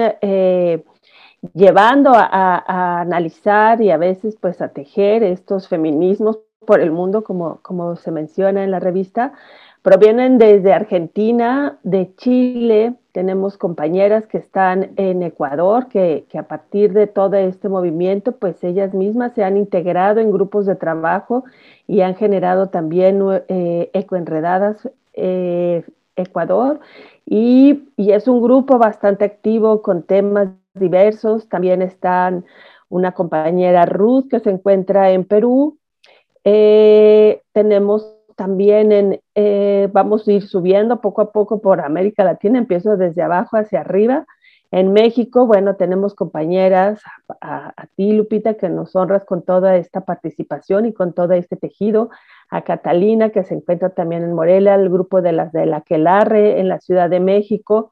[1.53, 7.59] llevando a, analizar y a veces pues a tejer estos feminismos por el mundo, como,
[7.61, 9.33] como se menciona en la revista,
[9.81, 17.05] provienen desde Argentina, de Chile, tenemos compañeras que están en Ecuador, que, a partir de
[17.05, 21.43] todo este movimiento, pues ellas mismas se han integrado en grupos de trabajo
[21.85, 25.83] y han generado también eh, Ecoenredadas eh,
[26.15, 26.79] Ecuador,
[27.25, 31.47] y, y es un grupo bastante activo con temas diversos.
[31.49, 32.45] También están
[32.89, 35.77] una compañera Ruth que se encuentra en Perú.
[36.43, 42.57] Eh, tenemos también en, eh, vamos a ir subiendo poco a poco por América Latina,
[42.57, 44.25] empiezo desde abajo hacia arriba.
[44.71, 46.99] En México, bueno, tenemos compañeras,
[47.41, 52.09] a, ti Lupita, que nos honras con toda esta participación y con todo este tejido,
[52.49, 56.59] a Catalina, que se encuentra también en Morelia, el grupo de las de la Quelarre
[56.59, 57.91] en la Ciudad de México,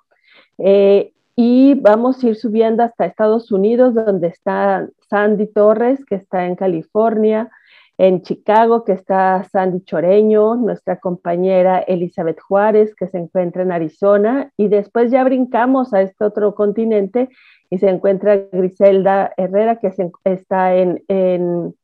[0.58, 6.46] eh, y vamos a ir subiendo hasta Estados Unidos, donde está Sandy Torres, que está
[6.46, 7.50] en California,
[7.98, 14.52] en Chicago, que está Sandy Choreño, nuestra compañera Elizabeth Juárez, que se encuentra en Arizona,
[14.58, 17.30] y después ya brincamos a este otro continente
[17.70, 19.94] y se encuentra Griselda Herrera, que
[20.26, 21.76] está en,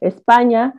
[0.00, 0.74] España,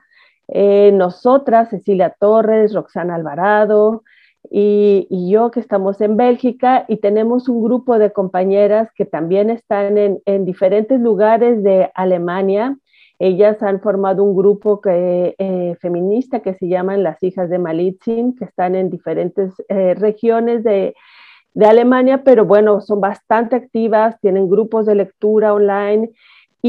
[0.47, 4.03] eh, nosotras, Cecilia Torres, Roxana Alvarado,
[4.49, 9.97] y, yo que estamos en Bélgica y tenemos un grupo de compañeras que también están
[9.97, 12.77] en, en diferentes lugares de Alemania.
[13.19, 18.35] Ellas han formado un grupo que, eh, feminista que se llaman Las Hijas de Malitzin,
[18.35, 20.95] que están en diferentes eh, regiones de,
[21.53, 26.11] de Alemania, pero bueno, son bastante activas, tienen grupos de lectura online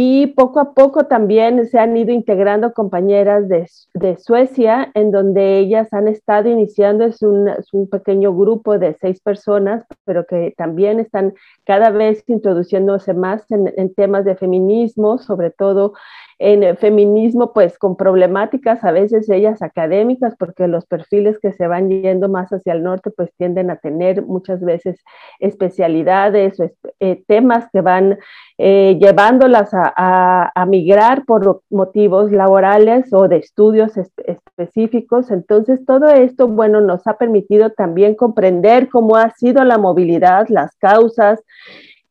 [0.01, 5.93] y poco a poco también se han ido integrando compañeras de, Suecia, en donde ellas
[5.93, 11.35] han estado iniciando, es un, pequeño grupo de seis personas, pero que también están
[11.65, 15.95] cada vez introduciéndose más en temas de feminismo, sobre todo
[16.39, 21.67] en el feminismo, pues con problemáticas a veces ellas académicas, porque los perfiles que se
[21.67, 25.03] van yendo más hacia el norte, pues tienden a tener muchas veces
[25.41, 26.71] especialidades o
[27.01, 28.19] eh, temas que van
[28.57, 35.31] eh, llevándolas a, a, migrar por motivos laborales o de estudios específicos.
[35.31, 40.75] Entonces, todo esto, bueno, nos ha permitido también comprender cómo ha sido la movilidad, las
[40.77, 41.41] causas,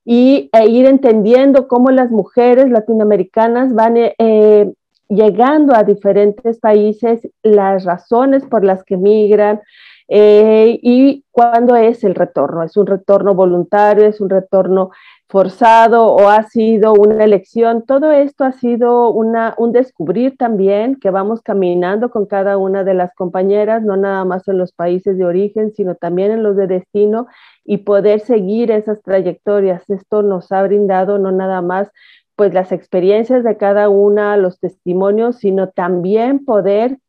[0.09, 4.71] y e ir entendiendo cómo las mujeres latinoamericanas van eh, eh,
[5.09, 9.59] llegando a diferentes países, las razones por las que migran
[10.07, 12.63] eh, y cuándo es el retorno.
[12.63, 14.05] ¿Es un retorno voluntario?
[14.05, 14.91] ¿Es un retorno
[15.29, 17.83] forzado o ha sido una elección?
[17.85, 23.13] Todo esto ha sido un descubrir también que vamos caminando con cada una de las
[23.13, 27.27] compañeras, no nada más en los países de origen, sino también en los de destino
[27.65, 29.89] y poder seguir esas trayectorias.
[29.89, 31.91] Esto nos ha brindado no nada más
[32.35, 36.99] pues las experiencias de cada una, los testimonios, sino también poder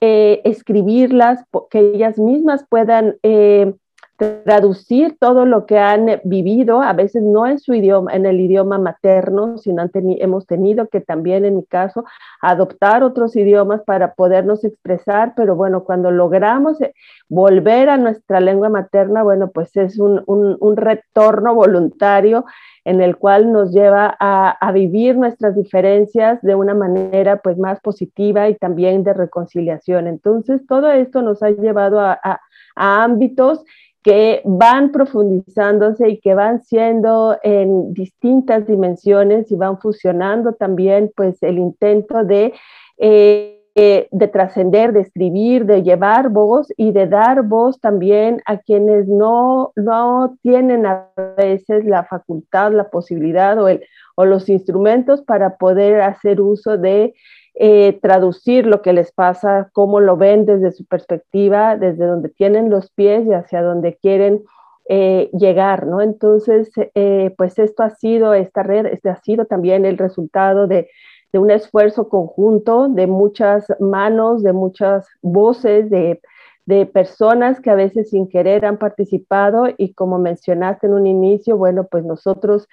[0.00, 3.72] eh, escribirlas, que ellas mismas puedan eh,
[4.16, 8.78] traducir todo lo que han vivido, a veces no en su idioma, en el idioma
[8.78, 12.04] materno, sino hemos tenido que también, en mi caso,
[12.40, 16.94] adoptar otros idiomas para podernos expresar, pero bueno, cuando logramos eh,
[17.28, 22.44] volver a nuestra lengua materna, bueno, pues es un, un, retorno voluntario
[22.84, 27.80] en el cual nos lleva a, a, vivir nuestras diferencias de una manera pues más
[27.80, 30.06] positiva y también de reconciliación.
[30.06, 32.40] Entonces, todo esto nos ha llevado a, a,
[32.76, 33.64] a ámbitos
[34.04, 41.42] que van profundizándose y que van siendo en distintas dimensiones y van fusionando también pues
[41.42, 42.52] el intento de,
[42.98, 49.08] eh, de trascender, de escribir, de llevar voz y de dar voz también a quienes
[49.08, 53.82] no, no tienen a veces la facultad, la posibilidad o, el,
[54.16, 57.14] o los instrumentos para poder hacer uso de
[57.56, 62.68] eh, traducir lo que les pasa, cómo lo ven desde su perspectiva, desde donde tienen
[62.68, 64.42] los pies y hacia donde quieren
[64.88, 66.00] eh, llegar, ¿no?
[66.00, 70.88] Entonces, eh, pues esto ha sido, esta red, este ha sido también el resultado de,
[71.32, 76.20] de, un esfuerzo conjunto, de muchas manos, de muchas voces, de,
[76.66, 81.56] de personas que a veces sin querer han participado y como mencionaste en un inicio,
[81.56, 82.66] bueno, pues nosotros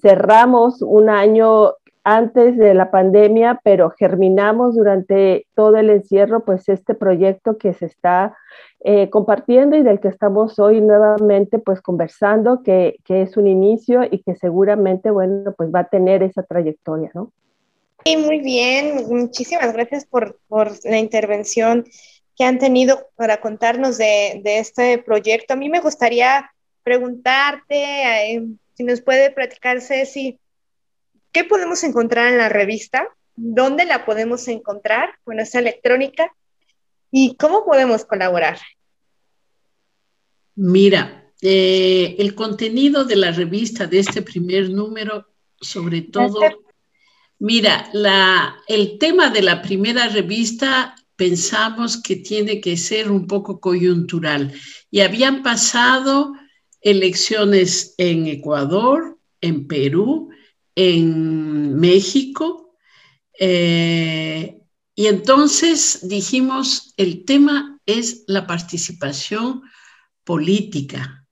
[0.00, 1.74] cerramos un año
[2.04, 7.86] antes de la pandemia, pero germinamos durante todo el encierro, pues este proyecto que se
[7.86, 8.36] está
[8.80, 14.02] eh, compartiendo y del que estamos hoy nuevamente pues conversando, que, que, es un inicio
[14.10, 17.32] y que seguramente, bueno, pues va a tener esa trayectoria, ¿no?
[18.04, 21.84] Sí, muy bien, muchísimas gracias por, por la intervención
[22.36, 25.54] que han tenido para contarnos de, de este proyecto.
[25.54, 26.50] A mí me gustaría
[26.82, 28.42] preguntarte, eh,
[28.74, 30.40] si nos puede platicar, Ceci,
[31.32, 33.08] ¿Qué podemos encontrar en la revista?
[33.34, 35.10] ¿Dónde la podemos encontrar?
[35.24, 36.30] Bueno, es electrónica.
[37.10, 38.58] ¿Y cómo podemos colaborar?
[40.54, 45.26] Mira, eh, el contenido de la revista de este primer número,
[45.60, 46.40] sobre todo,
[47.38, 53.58] mira, la, el tema de la primera revista pensamos que tiene que ser un poco
[53.60, 54.52] coyuntural.
[54.90, 56.34] Y habían pasado
[56.82, 60.30] elecciones en Ecuador, en Perú,
[60.74, 62.76] en México.
[63.38, 64.60] Eh,
[64.94, 69.62] y entonces dijimos, el tema es la participación
[70.24, 71.22] política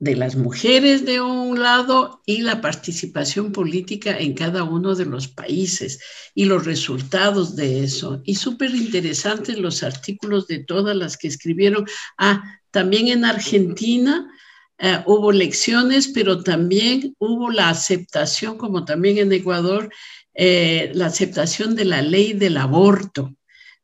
[0.00, 5.26] de las mujeres de un lado y la participación política en cada uno de los
[5.26, 6.00] países
[6.34, 8.22] y los resultados de eso.
[8.24, 11.84] Y súper interesantes los artículos de todas las que escribieron.
[12.16, 14.30] Ah, también en Argentina
[14.78, 19.92] eh, hubo lecciones, pero también hubo la aceptación, como también en Ecuador,
[20.34, 23.34] eh, la aceptación de la ley del aborto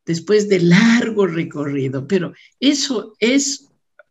[0.06, 2.06] después de largo recorrido.
[2.06, 3.68] Pero eso es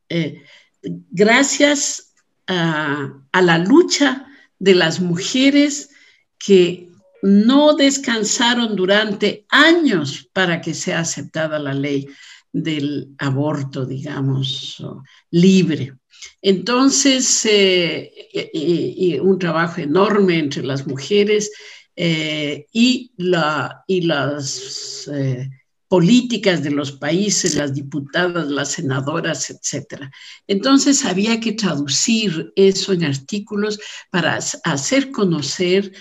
[0.10, 0.44] eh,
[0.82, 2.14] gracias
[2.48, 4.28] a, a la lucha
[4.60, 5.90] de las mujeres
[6.38, 6.90] que
[7.22, 12.10] no descansaron durante años para que sea aceptada la ley
[12.54, 14.82] del aborto, digamos,
[15.32, 15.94] libre.
[16.42, 18.12] Entonces, eh,
[18.54, 21.52] y, un trabajo enorme entre las mujeres
[21.96, 25.50] eh, y, la, y, las eh,
[25.88, 30.10] políticas de los países, las diputadas, las senadoras, etc.
[30.48, 33.80] Entonces, había que traducir eso en artículos
[34.10, 35.92] para hacer conocer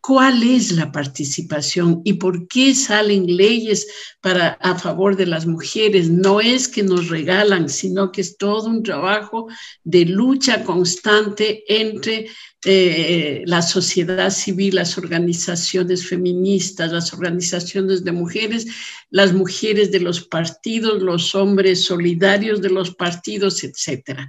[0.00, 3.86] cuál es la participación y por qué salen leyes
[4.20, 6.10] para, a favor de las mujeres.
[6.10, 9.48] No es que nos regalan, sino que es todo un trabajo
[9.82, 12.28] de lucha constante entre
[12.62, 18.66] eh, la sociedad civil, las organizaciones feministas, las organizaciones de mujeres,
[19.08, 24.20] las mujeres de los partidos, los hombres solidarios de los partidos, etc.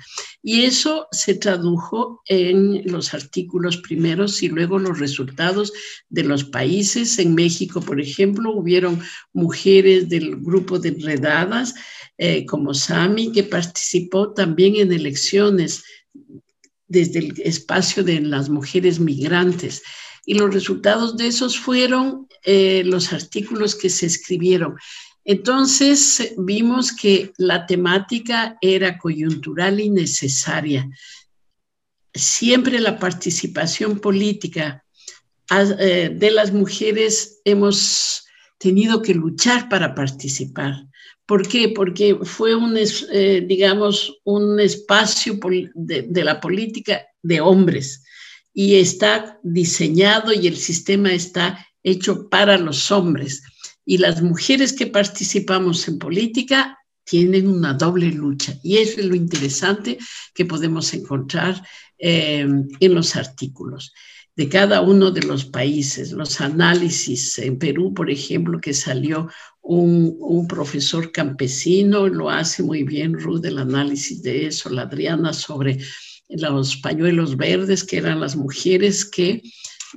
[0.41, 5.73] Y eso se tradujo en los artículos primeros y luego los resultados
[6.09, 7.19] de los países.
[7.19, 9.01] En México, por ejemplo, hubieron
[9.34, 11.75] mujeres del grupo de enredadas,
[12.17, 15.84] eh, como Sami, que participó también en elecciones
[16.92, 19.82] desde el espacio de las mujeres migrantes.
[20.26, 24.76] Y los resultados de esos fueron eh, los artículos que se escribieron.
[25.24, 30.89] Entonces vimos que la temática era coyuntural y necesaria.
[32.14, 34.84] Siempre la participación política
[35.50, 38.26] eh, de las mujeres hemos
[38.58, 40.88] tenido que luchar para participar.
[41.32, 41.69] ¿Por qué?
[41.69, 45.39] Porque fue un, eh, digamos, un espacio
[45.75, 48.03] de, la política de hombres
[48.53, 53.43] y está diseñado y el sistema está hecho para los hombres.
[53.86, 58.53] Y las mujeres que participamos en política tienen una doble lucha.
[58.61, 59.97] Y eso es lo interesante
[60.36, 61.65] que podemos encontrar
[61.97, 62.45] eh,
[62.77, 63.93] en los artículos
[64.36, 67.38] de cada uno de los países, los análisis.
[67.39, 69.29] En Perú, por ejemplo, que salió
[69.61, 75.79] un, profesor campesino, lo hace muy bien Ruth, el análisis de eso, la Adriana, sobre
[76.29, 79.29] los pañuelos verdes, que eran las mujeres que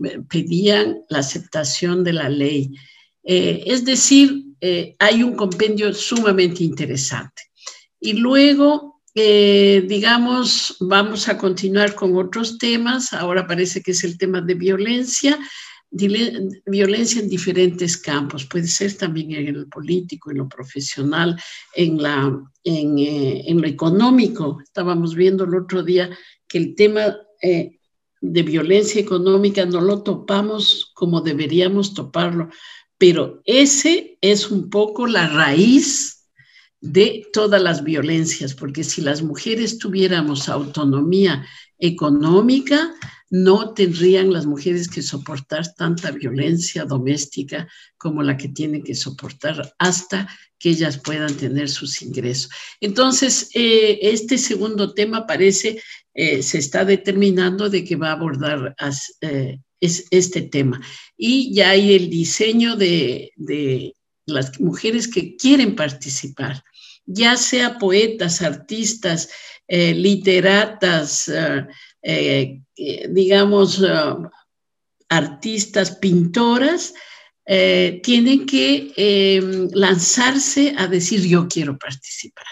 [0.04, 2.70] eh, pedían la aceptación de la ley.
[3.22, 7.42] Eh, es decir, eh, hay un compendio sumamente interesante.
[8.00, 13.12] Y luego, eh, digamos, vamos a continuar con otros temas.
[13.12, 15.38] Ahora parece que es el tema de violencia
[16.66, 21.40] violencia en diferentes campos, puede ser también en el político, en lo profesional,
[21.74, 24.58] en, la, en, eh, en lo económico.
[24.62, 26.10] Estábamos viendo el otro día
[26.48, 27.78] que el tema eh,
[28.20, 32.48] de violencia económica no lo topamos como deberíamos toparlo,
[32.98, 36.13] pero ese es un poco la raíz
[36.84, 41.46] de todas las violencias, porque si las mujeres tuviéramos autonomía
[41.78, 42.94] económica,
[43.30, 47.66] no tendrían las mujeres que soportar tanta violencia doméstica
[47.96, 50.28] como la que tienen que soportar hasta
[50.58, 52.50] que ellas puedan tener sus ingresos.
[52.82, 55.82] Entonces, eh, este segundo tema parece,
[56.12, 58.76] eh, se está determinando de que va a abordar
[59.22, 60.82] eh, este tema.
[61.16, 63.94] Y ya hay el diseño de, de
[64.26, 66.62] las mujeres que quieren participar,
[67.06, 69.30] ya sea poetas, artistas,
[69.68, 71.28] literatas,
[72.04, 73.88] eh, eh, digamos, eh,
[75.08, 76.92] artistas, pintoras,
[77.46, 82.46] tienen que lanzarse a decir yo quiero participar.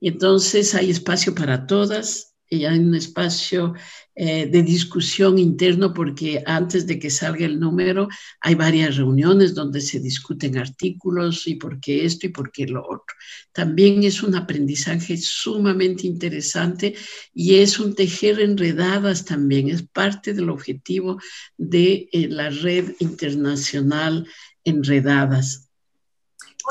[0.00, 3.74] Y entonces hay espacio para todas, y hay un espacio
[4.20, 8.08] eh, de discusión interno porque antes de que salga el número
[8.40, 12.82] hay varias reuniones donde se discuten artículos y por qué esto y por qué lo
[12.82, 13.14] otro.
[13.52, 16.96] También es un aprendizaje sumamente interesante
[17.32, 21.20] y es un tejer enredadas también, es parte del objetivo
[21.56, 24.26] de eh, la red internacional
[24.64, 25.70] Enredadas.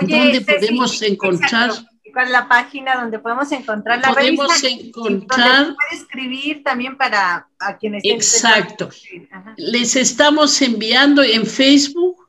[0.02, 1.72] ¿Dónde podemos encontrar
[2.30, 8.04] la página donde podemos encontrar la podemos encontrar donde puede escribir también para a quienes
[8.06, 8.90] exacto.
[9.58, 12.28] les estamos enviando en Facebook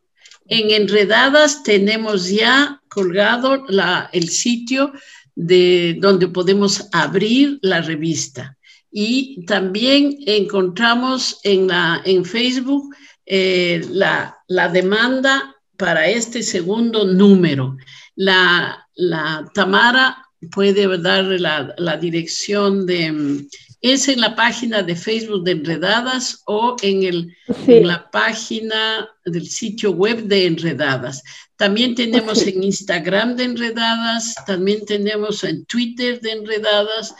[0.48, 4.92] en Enredadas tenemos ya colgado la, el sitio
[5.34, 8.56] de donde podemos abrir la revista.
[8.90, 12.94] Y también encontramos en, la, en Facebook
[13.26, 17.76] eh, la, la demanda para este segundo número.
[18.20, 23.46] La, la Tamara puede dar la, dirección de,
[23.80, 29.92] es en la página de Facebook de Enredadas o en, el, la página del sitio
[29.92, 31.22] web de Enredadas.
[31.54, 37.14] También tenemos en Instagram de Enredadas, también tenemos en Twitter de Enredadas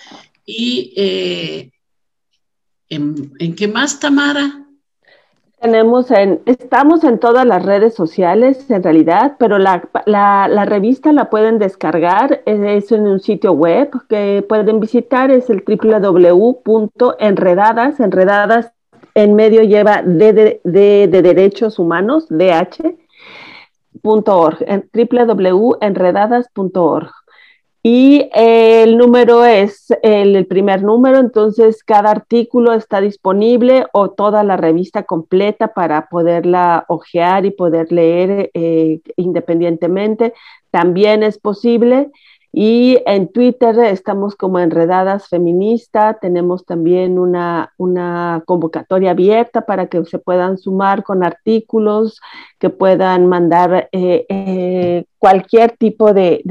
[0.45, 1.71] y eh,
[2.89, 4.68] ¿en, ¿en qué más, Tamara?
[5.61, 9.83] Tenemos en, estamos en todas las redes sociales en realidad, pero la,
[10.67, 17.99] revista la pueden descargar, es en un sitio web que pueden visitar, es el www.enredadas,
[17.99, 18.71] enredadas
[19.15, 22.95] en medio lleva D de, de, de derechos humanos, DH.org,
[24.95, 27.11] www.enredadas.org.
[27.83, 34.57] Y el número es el, primer número, entonces cada artículo está disponible o toda la
[34.57, 40.35] revista completa para poderla ojear y poder leer eh, independientemente.
[40.71, 42.11] También es posible.
[42.51, 47.73] Y en Twitter estamos como Enredadas Feminista, tenemos también una,
[48.47, 52.21] convocatoria abierta para que se puedan sumar con artículos,
[52.59, 56.43] que puedan mandar eh, eh, cualquier tipo de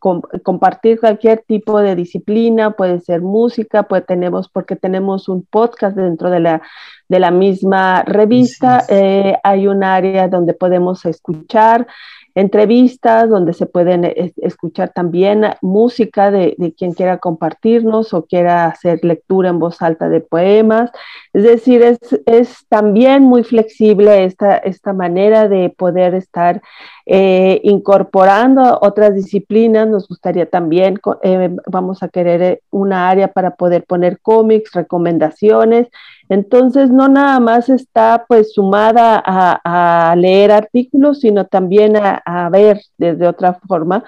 [0.00, 6.30] compartir cualquier tipo de disciplina, puede ser música, pues tenemos, porque tenemos un podcast dentro
[6.30, 6.62] de la,
[7.08, 11.86] de la misma revista, eh, hay un área donde podemos escuchar
[12.34, 19.00] entrevistas donde se pueden eh, escuchar también música de, quien quiera compartirnos o quiera hacer
[19.02, 20.90] lectura en voz alta de poemas.
[21.32, 26.62] Es decir, es, también muy flexible esta, esta manera de poder estar
[27.06, 29.88] eh, incorporando otras disciplinas.
[29.88, 35.88] Nos gustaría también, eh, vamos a querer una área para poder poner cómics, recomendaciones
[36.30, 43.26] entonces, no nada más está pues sumada a, leer artículos, sino también a, ver desde
[43.26, 44.04] otra forma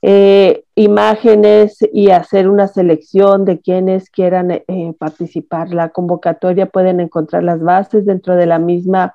[0.00, 5.70] eh, imágenes y hacer una selección de quienes quieran eh, participar.
[5.70, 9.14] La convocatoria pueden encontrar las bases dentro de la misma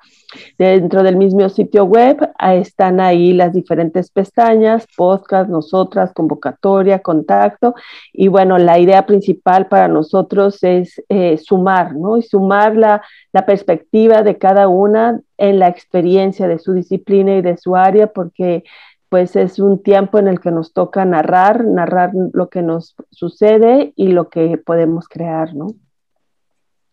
[0.58, 7.74] Dentro del mismo sitio web están ahí las diferentes pestañas, podcast, nosotras, convocatoria, contacto.
[8.12, 12.16] Y bueno, la idea principal para nosotros es eh, sumar, ¿no?
[12.16, 13.02] Y sumar la,
[13.32, 18.06] la perspectiva de cada una en la experiencia de su disciplina y de su área,
[18.06, 18.64] porque
[19.12, 23.92] pues es un tiempo en el que nos toca narrar, narrar lo que nos sucede
[23.94, 25.68] y lo que podemos crear, ¿no?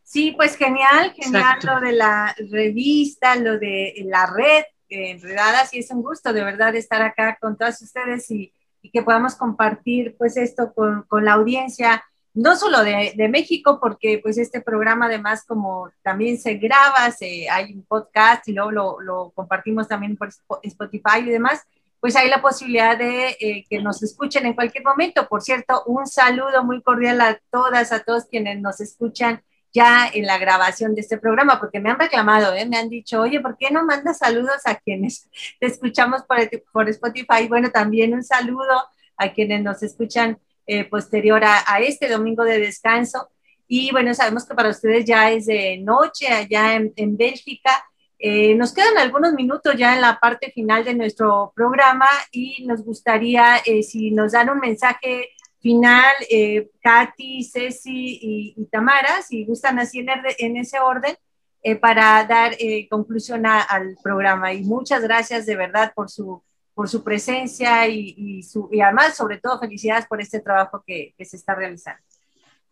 [0.04, 5.92] Sí, pues genial, genial lo de la revista, lo de la red Enredadas y es
[5.92, 8.52] un gusto de verdad estar acá con todas ustedes y
[8.82, 12.04] y que podamos compartir pues esto con, con la audiencia,
[12.34, 17.50] no solo de, de, México, porque pues este programa además como también se graba, se,
[17.50, 20.30] hay un podcast y luego lo, lo compartimos también por
[20.64, 21.66] Spotify y demás,
[22.00, 25.28] pues hay la posibilidad de eh, que nos escuchen en cualquier momento.
[25.28, 29.44] Por cierto, un saludo muy cordial a todas, a todos quienes nos escuchan
[29.74, 32.66] ya en la grabación de este programa, porque me han reclamado, ¿eh?
[32.66, 35.30] me han dicho, oye, ¿por qué no mandas saludos a quienes
[35.60, 36.38] te escuchamos por,
[36.72, 37.48] por Spotify?
[37.48, 38.84] Bueno, también un saludo
[39.18, 43.30] a quienes nos escuchan eh, posterior a, a, este domingo de descanso.
[43.68, 47.89] Y bueno, sabemos que para ustedes ya es de noche allá en, en Bélgica.
[48.20, 52.84] Eh, nos quedan algunos minutos ya en la parte final de nuestro programa y nos
[52.84, 59.46] gustaría eh, si nos dan un mensaje final, eh, Katy, Ceci y, y, Tamara, si
[59.46, 61.16] gustan así en, en ese orden,
[61.62, 64.54] eh, para dar eh, conclusión a, al programa.
[64.54, 66.42] Y muchas gracias de verdad por su,
[66.74, 71.14] por su presencia y, y, su, y además, sobre todo, felicidades por este trabajo que,
[71.18, 72.02] que se está realizando.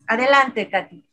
[0.08, 1.07] Adelante, Katy.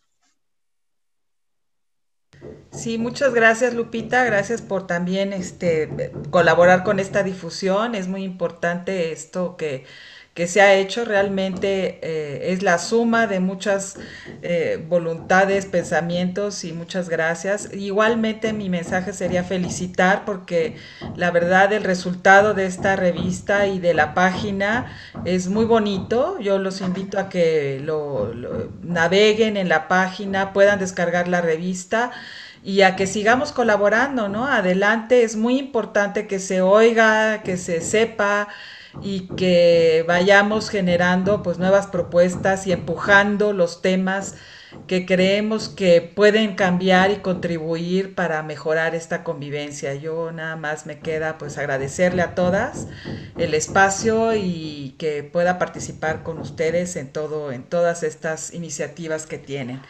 [2.70, 7.95] Sí, muchas gracias Lupita, gracias por también este, colaborar con esta difusión.
[7.95, 9.84] Es muy importante esto que
[10.35, 13.97] que se ha hecho realmente eh, es la suma de muchas
[14.43, 17.72] eh, voluntades, pensamientos y muchas gracias.
[17.72, 20.76] Igualmente mi mensaje sería felicitar porque
[21.14, 24.93] la verdad el resultado de esta revista y de la página
[25.24, 26.37] es muy bonito.
[26.41, 32.11] Yo los invito a que lo, lo naveguen en la página, puedan descargar la revista
[32.64, 34.47] y a que sigamos colaborando, ¿no?
[34.49, 38.49] Adelante, es muy importante que se oiga, que se sepa,
[39.03, 44.36] y que vayamos generando pues nuevas propuestas y empujando los temas
[44.88, 49.95] que creemos que pueden cambiar y contribuir para mejorar esta convivencia.
[49.95, 52.88] Yo nada más me queda pues agradecerle a todas
[53.38, 59.38] el espacio y que pueda participar con ustedes en todo en todas estas iniciativas que
[59.38, 59.80] tienen.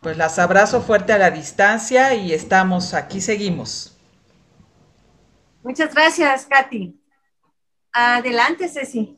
[0.00, 3.96] Pues las abrazo fuerte a la distancia y estamos aquí seguimos.
[5.62, 7.01] Muchas gracias, Katy.
[7.92, 9.16] Adelante, Ceci.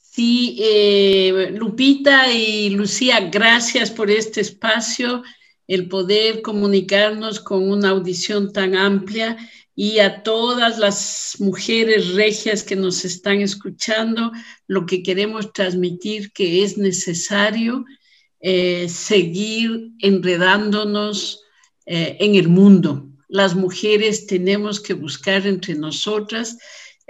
[0.00, 5.22] Sí, eh, Lupita y Lucía, gracias por este espacio,
[5.68, 9.36] el poder comunicarnos con una audición tan amplia
[9.76, 14.32] y a todas las mujeres regias que nos están escuchando,
[14.66, 17.84] lo que queremos transmitir que es necesario
[18.40, 21.42] eh, seguir enredándonos
[21.86, 23.06] eh, en el mundo.
[23.28, 26.58] Las mujeres tenemos que buscar entre nosotras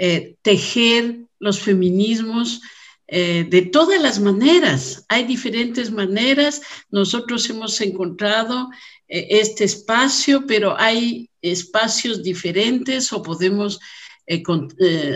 [0.00, 2.60] eh, tejer los feminismos
[3.08, 5.04] eh, de todas las maneras.
[5.08, 6.62] Hay diferentes maneras.
[6.88, 8.70] Nosotros hemos encontrado
[9.08, 13.80] eh, este espacio, pero hay espacios diferentes o podemos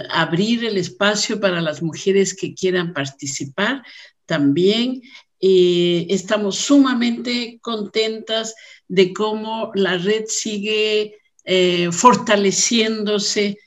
[0.09, 3.83] abrir el espacio para las mujeres que quieran participar
[4.25, 5.03] también.
[5.39, 8.55] estamos sumamente contentas
[8.89, 11.19] de cómo la red sigue
[11.91, 13.59] fortaleciéndose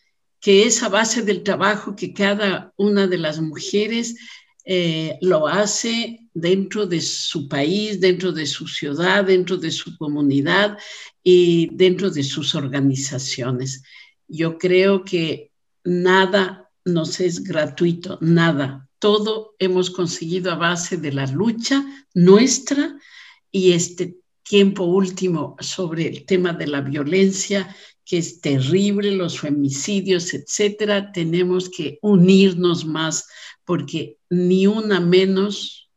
[0.45, 4.15] que es a base del trabajo que cada una de las mujeres
[4.63, 10.77] eh, lo hace dentro de su país, dentro de su ciudad, dentro de su comunidad
[11.23, 13.81] y dentro de sus organizaciones.
[14.27, 15.51] Yo creo que
[15.83, 18.87] nada nos es gratuito, nada.
[18.99, 21.83] Todo hemos conseguido a base de la lucha
[22.13, 22.95] nuestra
[23.51, 27.75] y este tiempo último sobre el tema de la violencia
[28.05, 33.27] que es terrible, los femicidios, etcétera, tenemos que unirnos más
[33.65, 35.89] porque ni una menos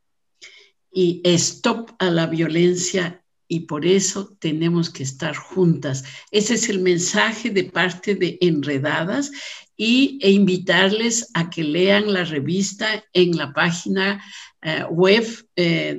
[0.91, 6.05] y stop a la violencia y por eso tenemos que estar juntas.
[6.31, 9.31] Ese es el mensaje de parte de Enredadas
[9.77, 14.23] y e invitarles a que lean la revista en la página
[14.63, 15.25] uh, web
[15.57, 15.99] eh,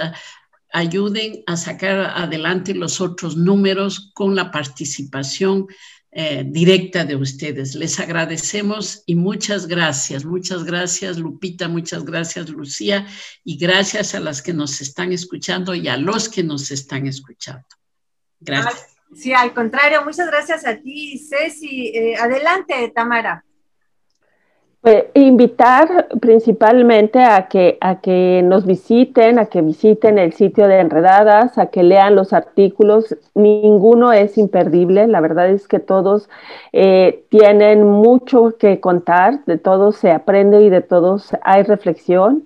[0.72, 5.66] ayuden a sacar adelante los otros números con la participación
[6.11, 7.74] eh, directa de ustedes.
[7.74, 10.26] Les agradecemos y muchas gracias.
[10.26, 13.07] Muchas gracias, Lupita, muchas gracias, Lucía,
[13.43, 17.66] y gracias a las que nos están escuchando y a los que nos están escuchando.
[18.39, 18.95] Gracias.
[19.16, 21.88] Sí, al contrario, muchas gracias a ti, Ceci.
[21.88, 23.43] Eh, adelante, Tamara.
[24.84, 30.81] Pues, invitar principalmente a que, a que nos visiten, a que visiten el sitio de
[30.81, 33.15] Enredadas, a que lean los artículos.
[33.34, 35.07] Ninguno es imperdible.
[35.07, 36.29] La verdad es que todos
[36.73, 42.45] eh, tienen mucho que contar, de todos se aprende y de todos hay reflexión.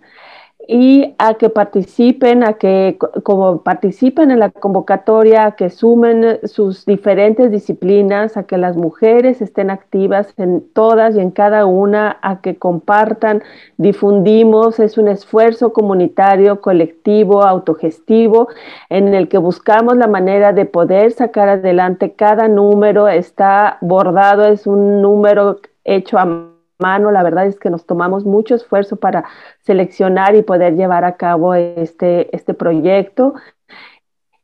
[0.68, 6.86] Y a que participen, a que como participen en la convocatoria, a que sumen sus
[6.86, 12.41] diferentes disciplinas, a que las mujeres estén activas en todas y en cada una, a
[12.41, 13.43] que compartan,
[13.78, 18.49] difundimos, es un esfuerzo comunitario, colectivo, autogestivo,
[18.89, 24.68] en el que buscamos la manera de poder sacar adelante cada número, está bordado, es
[24.68, 27.11] un número hecho a mano.
[27.11, 29.25] La verdad es que nos tomamos mucho esfuerzo para
[29.61, 33.36] seleccionar y poder llevar a cabo este, este proyecto.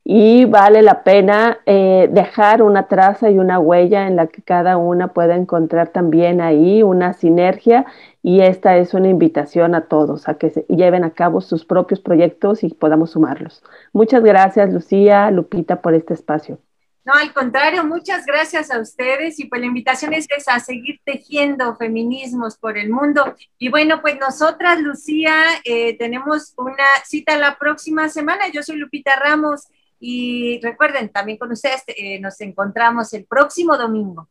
[0.05, 4.75] Y vale la pena eh, dejar una traza y una huella en la que cada
[4.75, 7.85] una pueda encontrar también ahí una sinergia.
[8.21, 12.01] Y esta es una invitación a todos a que se lleven a cabo sus propios
[12.01, 13.63] proyectos y podamos sumarlos.
[13.93, 16.59] Muchas gracias, Lucía, Lupita, por este espacio.
[17.05, 21.75] No, al contrario, muchas gracias a ustedes y pues la invitación es a seguir tejiendo
[21.75, 23.35] feminismos por el mundo.
[23.57, 25.33] Y bueno, pues nosotras, Lucía,
[25.65, 28.47] eh, tenemos una cita la próxima semana.
[28.53, 29.67] Yo soy Lupita Ramos
[29.99, 34.29] y recuerden, también con ustedes eh, nos encontramos el próximo domingo.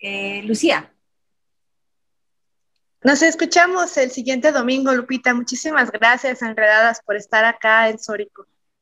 [0.00, 0.92] Eh, Lucía.
[3.02, 5.34] Nos escuchamos el siguiente domingo, Lupita.
[5.34, 8.46] Muchísimas gracias, Enredadas, por estar acá en Sórico